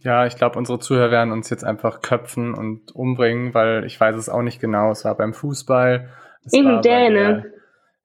[0.00, 4.16] Ja, ich glaube, unsere Zuhörer werden uns jetzt einfach köpfen und umbringen, weil ich weiß
[4.16, 4.90] es auch nicht genau.
[4.90, 6.08] Es war beim Fußball.
[6.52, 7.52] In Däne.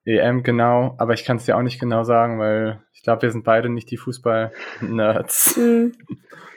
[0.05, 0.95] EM, genau.
[0.97, 3.69] Aber ich kann es dir auch nicht genau sagen, weil ich glaube, wir sind beide
[3.69, 5.57] nicht die Fußball-Nerds.
[5.61, 5.93] Mhm.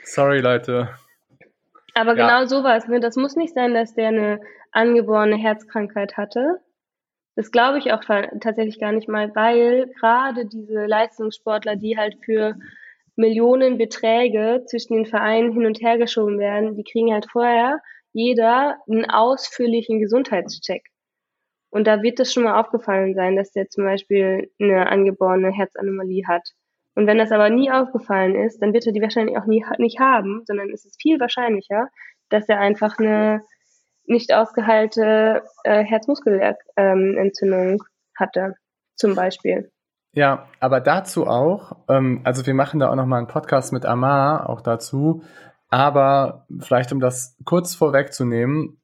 [0.03, 0.89] Sorry, Leute.
[1.95, 2.27] Aber ja.
[2.27, 2.99] genau sowas, ne?
[2.99, 4.39] Das muss nicht sein, dass der eine
[4.71, 6.59] angeborene Herzkrankheit hatte.
[7.35, 8.01] Das glaube ich auch
[8.39, 12.55] tatsächlich gar nicht mal, weil gerade diese Leistungssportler, die halt für
[13.15, 17.79] Millionenbeträge zwischen den Vereinen hin und her geschoben werden, die kriegen halt vorher
[18.13, 20.83] jeder einen ausführlichen Gesundheitscheck.
[21.69, 26.25] Und da wird das schon mal aufgefallen sein, dass der zum Beispiel eine angeborene Herzanomalie
[26.25, 26.53] hat.
[26.95, 29.99] Und wenn das aber nie aufgefallen ist, dann wird er die wahrscheinlich auch nie, nicht
[29.99, 31.89] haben, sondern es ist viel wahrscheinlicher,
[32.29, 33.41] dass er einfach eine
[34.05, 37.83] nicht ausgeheilte äh, Herzmuskelentzündung
[38.17, 38.55] hatte,
[38.95, 39.69] zum Beispiel.
[40.15, 44.49] Ja, aber dazu auch, ähm, also wir machen da auch nochmal einen Podcast mit Amar,
[44.49, 45.23] auch dazu,
[45.69, 48.77] aber vielleicht um das kurz vorwegzunehmen,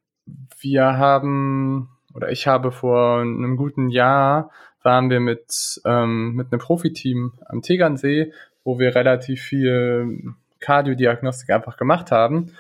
[0.60, 4.52] wir haben, oder ich habe vor einem guten Jahr
[4.84, 8.34] waren wir mit, ähm, mit einem Profiteam am Tegernsee,
[8.66, 12.58] wo wir relativ viel Kardiodiagnostik einfach gemacht haben.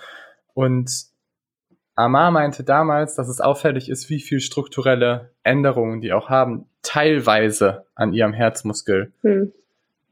[0.53, 1.07] Und
[1.95, 7.85] Amar meinte damals, dass es auffällig ist, wie viel strukturelle Änderungen die auch haben, teilweise
[7.95, 9.11] an ihrem Herzmuskel.
[9.21, 9.53] Hm.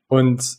[0.08, 0.58] Und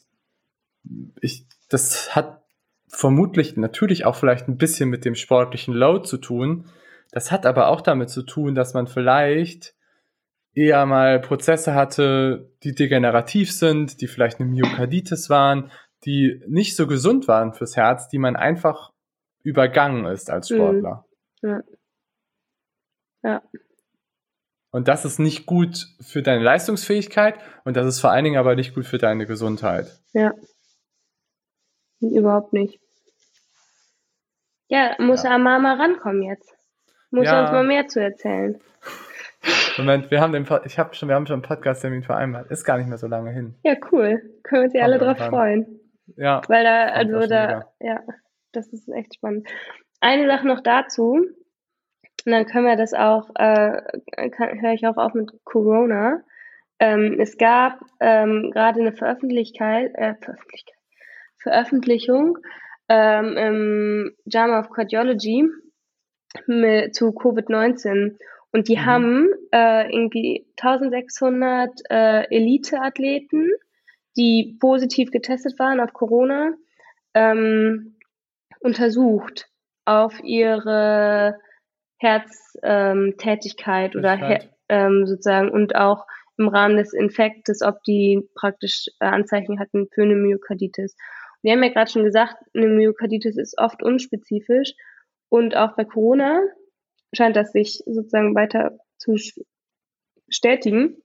[1.20, 2.42] ich, das hat
[2.88, 6.66] vermutlich natürlich auch vielleicht ein bisschen mit dem sportlichen Load zu tun.
[7.12, 9.74] Das hat aber auch damit zu tun, dass man vielleicht
[10.54, 15.70] eher mal Prozesse hatte, die degenerativ sind, die vielleicht eine Myokarditis waren,
[16.04, 18.92] die nicht so gesund waren fürs Herz, die man einfach
[19.42, 20.56] übergangen ist als hm.
[20.56, 21.04] Sportler.
[21.42, 21.62] Ja.
[23.22, 23.42] Ja.
[24.72, 28.54] Und das ist nicht gut für deine Leistungsfähigkeit und das ist vor allen Dingen aber
[28.54, 30.00] nicht gut für deine Gesundheit.
[30.12, 30.32] Ja.
[32.00, 32.80] Überhaupt nicht.
[34.68, 35.34] Ja, muss ja.
[35.34, 36.54] Amama rankommen jetzt.
[37.10, 37.42] Muss ja.
[37.42, 38.60] uns mal mehr zu erzählen.
[39.76, 42.50] Moment, wir haben den, ich habe schon, wir haben schon einen Podcast-Termin vereinbart.
[42.50, 43.56] Ist gar nicht mehr so lange hin.
[43.64, 44.22] Ja, cool.
[44.44, 45.80] Können wir uns ja alle drauf freuen.
[46.16, 46.42] Ja.
[46.48, 48.00] Weil da, also da, ja,
[48.52, 49.48] das ist echt spannend.
[50.00, 51.26] Eine Sache noch dazu.
[52.24, 53.80] Und dann können wir das auch, äh,
[54.16, 56.22] höre ich auch auf mit Corona.
[56.78, 60.76] Ähm, es gab ähm, gerade eine Veröffentlichkeit, äh, Veröffentlichkeit,
[61.38, 62.38] Veröffentlichung
[62.88, 65.46] ähm, im JAMA of Cardiology
[66.46, 68.16] mit, zu Covid-19.
[68.52, 68.86] Und die mhm.
[68.86, 73.48] haben äh, irgendwie 1600 äh, Elite-Athleten,
[74.16, 76.52] die positiv getestet waren auf Corona,
[77.14, 77.96] ähm,
[78.60, 79.48] untersucht
[79.84, 81.38] auf ihre
[82.00, 86.06] Herztätigkeit ähm, oder Her ähm, sozusagen und auch
[86.38, 90.96] im Rahmen des Infektes, ob die praktisch äh, Anzeichen hatten für eine Myokarditis.
[91.42, 94.72] Wir haben ja gerade schon gesagt, eine Myokarditis ist oft unspezifisch
[95.28, 96.40] und auch bei Corona
[97.12, 99.16] scheint das sich sozusagen weiter zu
[100.26, 100.96] bestätigen.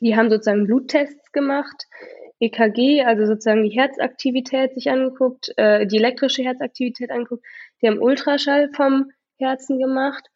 [0.00, 1.86] Die haben sozusagen Bluttests gemacht,
[2.40, 7.44] EKG, also sozusagen die Herzaktivität sich angeguckt, äh, die elektrische Herzaktivität angeguckt.
[7.82, 10.28] Die haben Ultraschall vom Herzen gemacht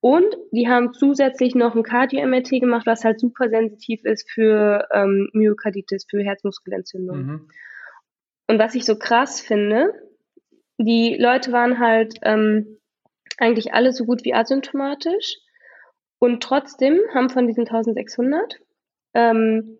[0.00, 5.30] Und die haben zusätzlich noch ein Cardio-MRT gemacht, was halt super sensitiv ist für ähm,
[5.32, 7.16] Myokarditis, für Herzmuskelentzündung.
[7.16, 7.48] Mhm.
[8.46, 9.92] Und was ich so krass finde,
[10.78, 12.78] die Leute waren halt ähm,
[13.38, 15.38] eigentlich alle so gut wie asymptomatisch
[16.18, 18.60] und trotzdem haben von diesen 1600
[19.14, 19.78] ähm,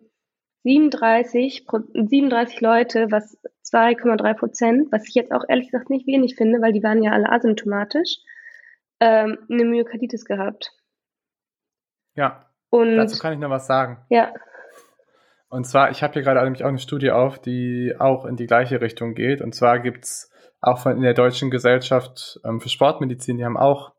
[0.63, 3.37] 37, 37 Leute, was
[3.71, 7.11] 2,3 Prozent, was ich jetzt auch ehrlich gesagt nicht wenig finde, weil die waren ja
[7.11, 8.17] alle asymptomatisch,
[8.99, 10.71] ähm, eine Myokarditis gehabt.
[12.15, 12.45] Ja.
[12.69, 14.05] Und dazu kann ich noch was sagen.
[14.09, 14.33] Ja.
[15.49, 18.47] Und zwar, ich habe hier gerade nämlich auch eine Studie auf, die auch in die
[18.47, 19.41] gleiche Richtung geht.
[19.41, 20.31] Und zwar gibt es
[20.61, 23.93] auch von in der Deutschen Gesellschaft ähm, für Sportmedizin, die haben auch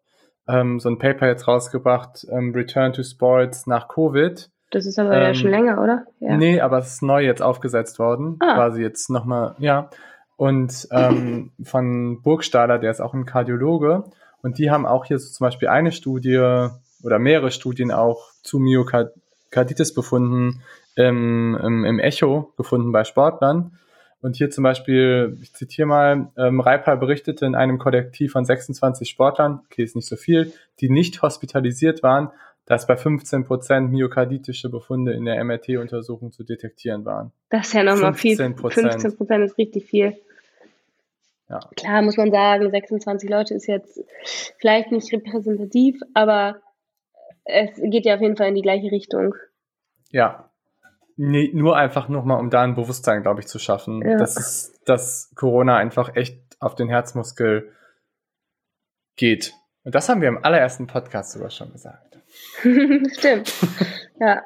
[0.48, 4.50] ähm, so ein Paper jetzt rausgebracht, ähm, Return to Sports nach Covid.
[4.70, 6.04] Das ist aber ja schon ähm, länger, oder?
[6.18, 6.36] Ja.
[6.36, 8.36] Nee, aber es ist neu jetzt aufgesetzt worden.
[8.40, 8.54] Ah.
[8.54, 9.90] Quasi jetzt nochmal, ja.
[10.36, 14.04] Und ähm, von Burgstaller, der ist auch ein Kardiologe.
[14.42, 16.68] Und die haben auch hier so zum Beispiel eine Studie
[17.02, 20.62] oder mehrere Studien auch zu Myokarditis befunden
[20.94, 23.78] im, im, im Echo gefunden bei Sportlern.
[24.22, 29.08] Und hier zum Beispiel, ich zitiere mal, ähm, Reiper berichtete in einem Kollektiv von 26
[29.08, 32.30] Sportlern, okay, ist nicht so viel, die nicht hospitalisiert waren,
[32.64, 37.30] dass bei 15 Prozent myokarditische Befunde in der MRT-Untersuchung zu detektieren waren.
[37.50, 38.36] Das ist ja nochmal viel.
[38.36, 40.16] 15 Prozent ist richtig viel.
[41.48, 41.60] Ja.
[41.76, 44.02] Klar muss man sagen, 26 Leute ist jetzt
[44.58, 46.60] vielleicht nicht repräsentativ, aber
[47.44, 49.34] es geht ja auf jeden Fall in die gleiche Richtung.
[50.10, 50.50] Ja.
[51.16, 54.16] Nee, nur einfach nochmal, um da ein Bewusstsein, glaube ich, zu schaffen, ja.
[54.16, 57.72] dass, es, dass Corona einfach echt auf den Herzmuskel
[59.14, 59.54] geht.
[59.84, 62.18] Und das haben wir im allerersten Podcast sogar schon gesagt.
[62.58, 63.54] Stimmt.
[64.20, 64.42] Ja.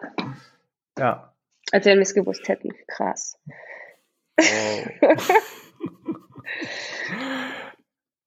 [0.98, 1.34] Ja.
[1.72, 2.70] Als wenn wir es gewusst hätten.
[2.86, 3.38] Krass.
[4.38, 4.44] Oh.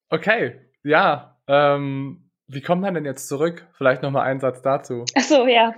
[0.10, 1.40] Okay, ja.
[1.48, 3.68] Ähm, wie kommt man denn jetzt zurück?
[3.74, 5.06] Vielleicht nochmal einen Satz dazu.
[5.16, 5.74] Ach so, ja.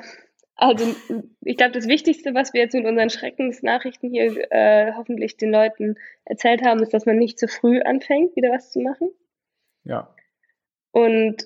[0.56, 0.96] Also
[1.42, 5.96] ich glaube, das Wichtigste, was wir jetzt mit unseren Schreckensnachrichten hier äh, hoffentlich den Leuten
[6.24, 9.10] erzählt haben, ist, dass man nicht zu früh anfängt, wieder was zu machen.
[9.84, 10.14] Ja.
[10.92, 11.44] Und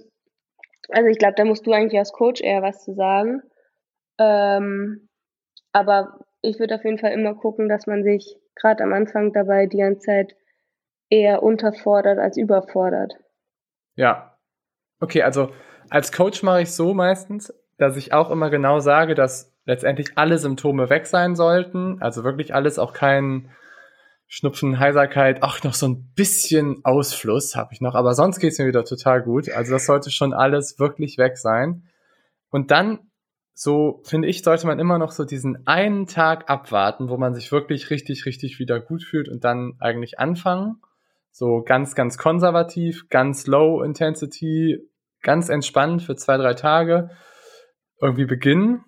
[0.90, 3.42] also ich glaube, da musst du eigentlich als Coach eher was zu sagen.
[4.20, 5.10] Ähm,
[5.72, 9.66] aber ich würde auf jeden Fall immer gucken, dass man sich gerade am Anfang dabei
[9.66, 10.36] die ganze Zeit
[11.10, 13.14] eher unterfordert als überfordert.
[13.96, 14.38] Ja.
[15.00, 15.52] Okay, also
[15.90, 20.38] als Coach mache ich so meistens, dass ich auch immer genau sage, dass letztendlich alle
[20.38, 22.02] Symptome weg sein sollten.
[22.02, 23.50] Also wirklich alles, auch kein
[24.28, 28.68] Schnupfen, Heiserkeit, ach, noch so ein bisschen Ausfluss habe ich noch, aber sonst geht's mir
[28.68, 29.50] wieder total gut.
[29.50, 31.84] Also das sollte schon alles wirklich weg sein.
[32.52, 33.09] Und dann,
[33.62, 37.52] so finde ich, sollte man immer noch so diesen einen Tag abwarten, wo man sich
[37.52, 40.78] wirklich richtig, richtig wieder gut fühlt und dann eigentlich anfangen.
[41.34, 44.90] So ganz, ganz konservativ, ganz low intensity,
[45.22, 47.10] ganz entspannt für zwei, drei Tage
[48.02, 48.86] irgendwie beginnen.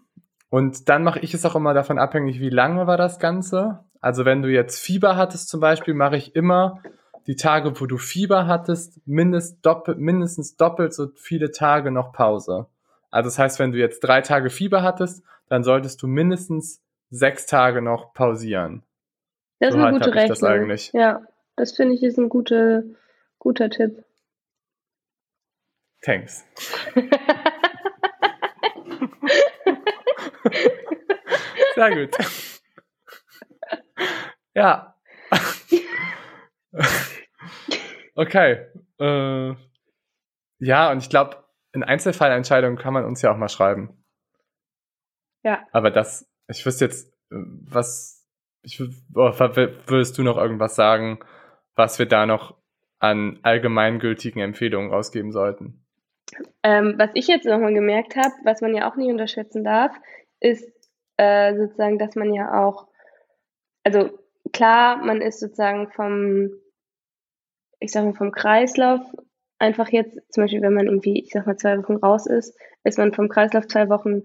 [0.49, 3.83] Und dann mache ich es auch immer davon abhängig, wie lange war das Ganze.
[3.99, 6.81] Also wenn du jetzt Fieber hattest zum Beispiel, mache ich immer
[7.27, 12.67] die Tage, wo du Fieber hattest, mindest doppel, mindestens doppelt so viele Tage noch Pause.
[13.11, 17.45] Also das heißt, wenn du jetzt drei Tage Fieber hattest, dann solltest du mindestens sechs
[17.45, 18.83] Tage noch pausieren.
[19.59, 20.29] Das ist so eine gute Rechnung.
[20.29, 20.91] Das eigentlich.
[20.93, 21.21] Ja.
[21.55, 22.81] Das finde ich ist ein guter,
[23.37, 24.03] guter Tipp.
[26.01, 26.43] Thanks.
[31.75, 32.17] Sehr gut.
[34.55, 34.95] Ja.
[38.13, 38.67] Okay.
[38.99, 39.55] Äh,
[40.59, 44.03] ja, und ich glaube, in Einzelfallentscheidungen kann man uns ja auch mal schreiben.
[45.43, 45.65] Ja.
[45.71, 48.27] Aber das, ich wüsste jetzt, was,
[48.61, 51.19] ich, würdest du noch irgendwas sagen,
[51.75, 52.57] was wir da noch
[52.99, 55.83] an allgemeingültigen Empfehlungen rausgeben sollten?
[56.63, 59.95] Ähm, was ich jetzt nochmal gemerkt habe, was man ja auch nicht unterschätzen darf,
[60.39, 60.71] ist
[61.17, 62.87] äh, sozusagen, dass man ja auch,
[63.83, 64.09] also
[64.53, 66.51] klar, man ist sozusagen vom,
[67.79, 69.01] ich sag mal, vom Kreislauf
[69.61, 72.97] einfach jetzt, zum Beispiel, wenn man irgendwie, ich sag mal, zwei Wochen raus ist, ist
[72.97, 74.23] man vom Kreislauf zwei Wochen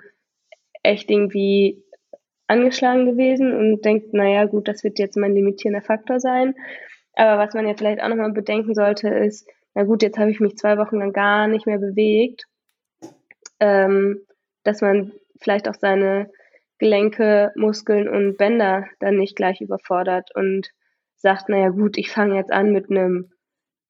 [0.82, 1.84] echt irgendwie
[2.46, 6.54] angeschlagen gewesen und denkt, naja, gut, das wird jetzt mein limitierender Faktor sein.
[7.14, 10.40] Aber was man ja vielleicht auch nochmal bedenken sollte, ist, na gut, jetzt habe ich
[10.40, 12.44] mich zwei Wochen lang gar nicht mehr bewegt,
[13.60, 14.20] ähm,
[14.64, 16.30] dass man vielleicht auch seine
[16.78, 20.70] Gelenke, Muskeln und Bänder dann nicht gleich überfordert und
[21.16, 23.30] sagt, naja gut, ich fange jetzt an mit einem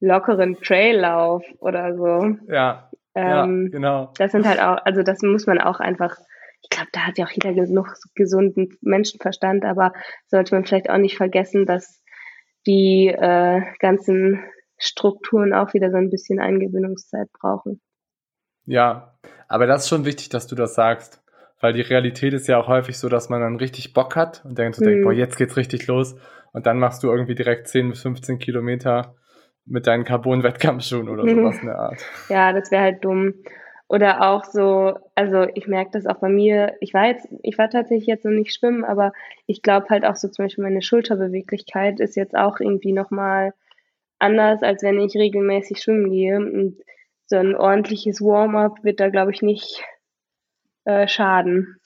[0.01, 2.37] lockeren Traillauf oder so.
[2.49, 4.13] Ja, ähm, ja, genau.
[4.19, 6.17] Das sind halt auch, also das muss man auch einfach,
[6.63, 9.93] ich glaube, da hat ja auch jeder genug gesunden Menschenverstand, aber
[10.27, 12.03] sollte man vielleicht auch nicht vergessen, dass
[12.67, 14.45] die äh, ganzen
[14.79, 17.81] Strukturen auch wieder so ein bisschen Eingewöhnungszeit brauchen.
[18.67, 19.17] Ja,
[19.49, 21.23] aber das ist schon wichtig, dass du das sagst.
[21.59, 24.59] Weil die Realität ist ja auch häufig so, dass man dann richtig Bock hat und
[24.59, 25.03] denkt, mhm.
[25.03, 26.17] boah, jetzt geht's richtig los.
[26.53, 29.15] Und dann machst du irgendwie direkt 10 bis 15 Kilometer
[29.67, 32.01] mit deinen Carbon-Wettkampfschuhen oder sowas in der Art.
[32.29, 33.35] Ja, das wäre halt dumm.
[33.89, 37.71] Oder auch so, also ich merke das auch bei mir, ich war jetzt, ich war
[37.71, 39.13] tatsächlich jetzt noch nicht schwimmen, aber
[39.47, 43.55] ich glaube halt auch so zum Beispiel meine Schulterbeweglichkeit ist jetzt auch irgendwie nochmal
[44.19, 46.37] anders, als wenn ich regelmäßig schwimmen gehe.
[46.37, 46.79] Und
[47.27, 49.85] so ein ordentliches Warm-up wird da, glaube ich, nicht
[50.85, 51.77] äh, schaden.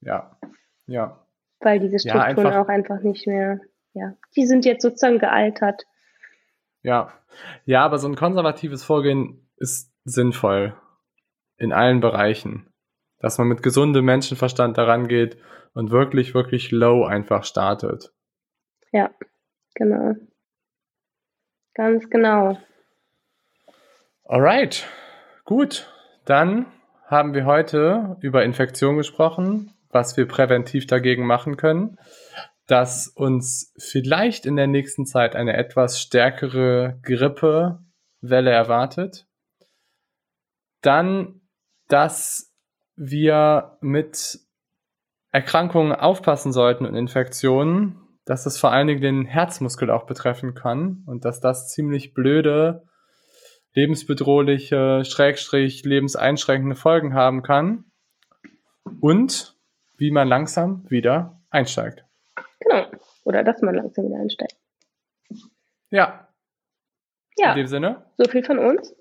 [0.00, 0.38] Ja,
[0.86, 1.18] ja.
[1.60, 3.60] Weil diese Strukturen ja, einfach, auch einfach nicht mehr,
[3.92, 5.84] ja, die sind jetzt sozusagen gealtert.
[6.88, 7.12] Ja,
[7.66, 10.74] ja, aber so ein konservatives Vorgehen ist sinnvoll
[11.58, 12.72] in allen Bereichen.
[13.18, 15.36] Dass man mit gesundem Menschenverstand daran geht
[15.74, 18.14] und wirklich, wirklich low einfach startet.
[18.90, 19.10] Ja,
[19.74, 20.14] genau.
[21.74, 22.58] Ganz genau.
[24.24, 24.88] Alright,
[25.44, 25.92] gut.
[26.24, 26.64] Dann
[27.04, 31.98] haben wir heute über Infektion gesprochen, was wir präventiv dagegen machen können,
[32.68, 39.26] dass uns vielleicht in der nächsten Zeit eine etwas stärkere Grippewelle erwartet.
[40.82, 41.38] Dann
[41.88, 42.54] dass
[42.96, 44.40] wir mit
[45.30, 51.02] Erkrankungen aufpassen sollten und Infektionen, dass das vor allen Dingen den Herzmuskel auch betreffen kann
[51.06, 52.84] und dass das ziemlich blöde,
[53.74, 57.84] lebensbedrohliche, schrägstrich lebenseinschränkende Folgen haben kann
[59.00, 59.56] und
[59.96, 62.07] wie man langsam wieder einsteigt.
[62.60, 62.90] Genau.
[63.24, 64.56] Oder dass man langsam wieder einsteigt.
[65.90, 66.28] Ja.
[67.36, 67.50] Ja.
[67.52, 68.10] In dem Sinne.
[68.16, 68.94] So viel von uns.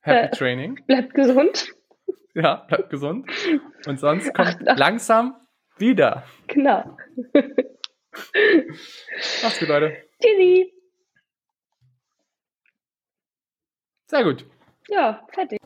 [0.00, 0.84] Happy äh, Training.
[0.86, 1.74] Bleibt gesund.
[2.34, 3.30] Ja, bleibt gesund.
[3.86, 4.76] Und sonst kommt ach, ach.
[4.76, 5.36] langsam
[5.78, 6.24] wieder.
[6.48, 6.96] Genau.
[9.42, 9.96] Mach's gut, Leute.
[10.20, 10.72] Tschüssi.
[14.06, 14.46] Sehr gut.
[14.88, 15.60] Ja, fertig.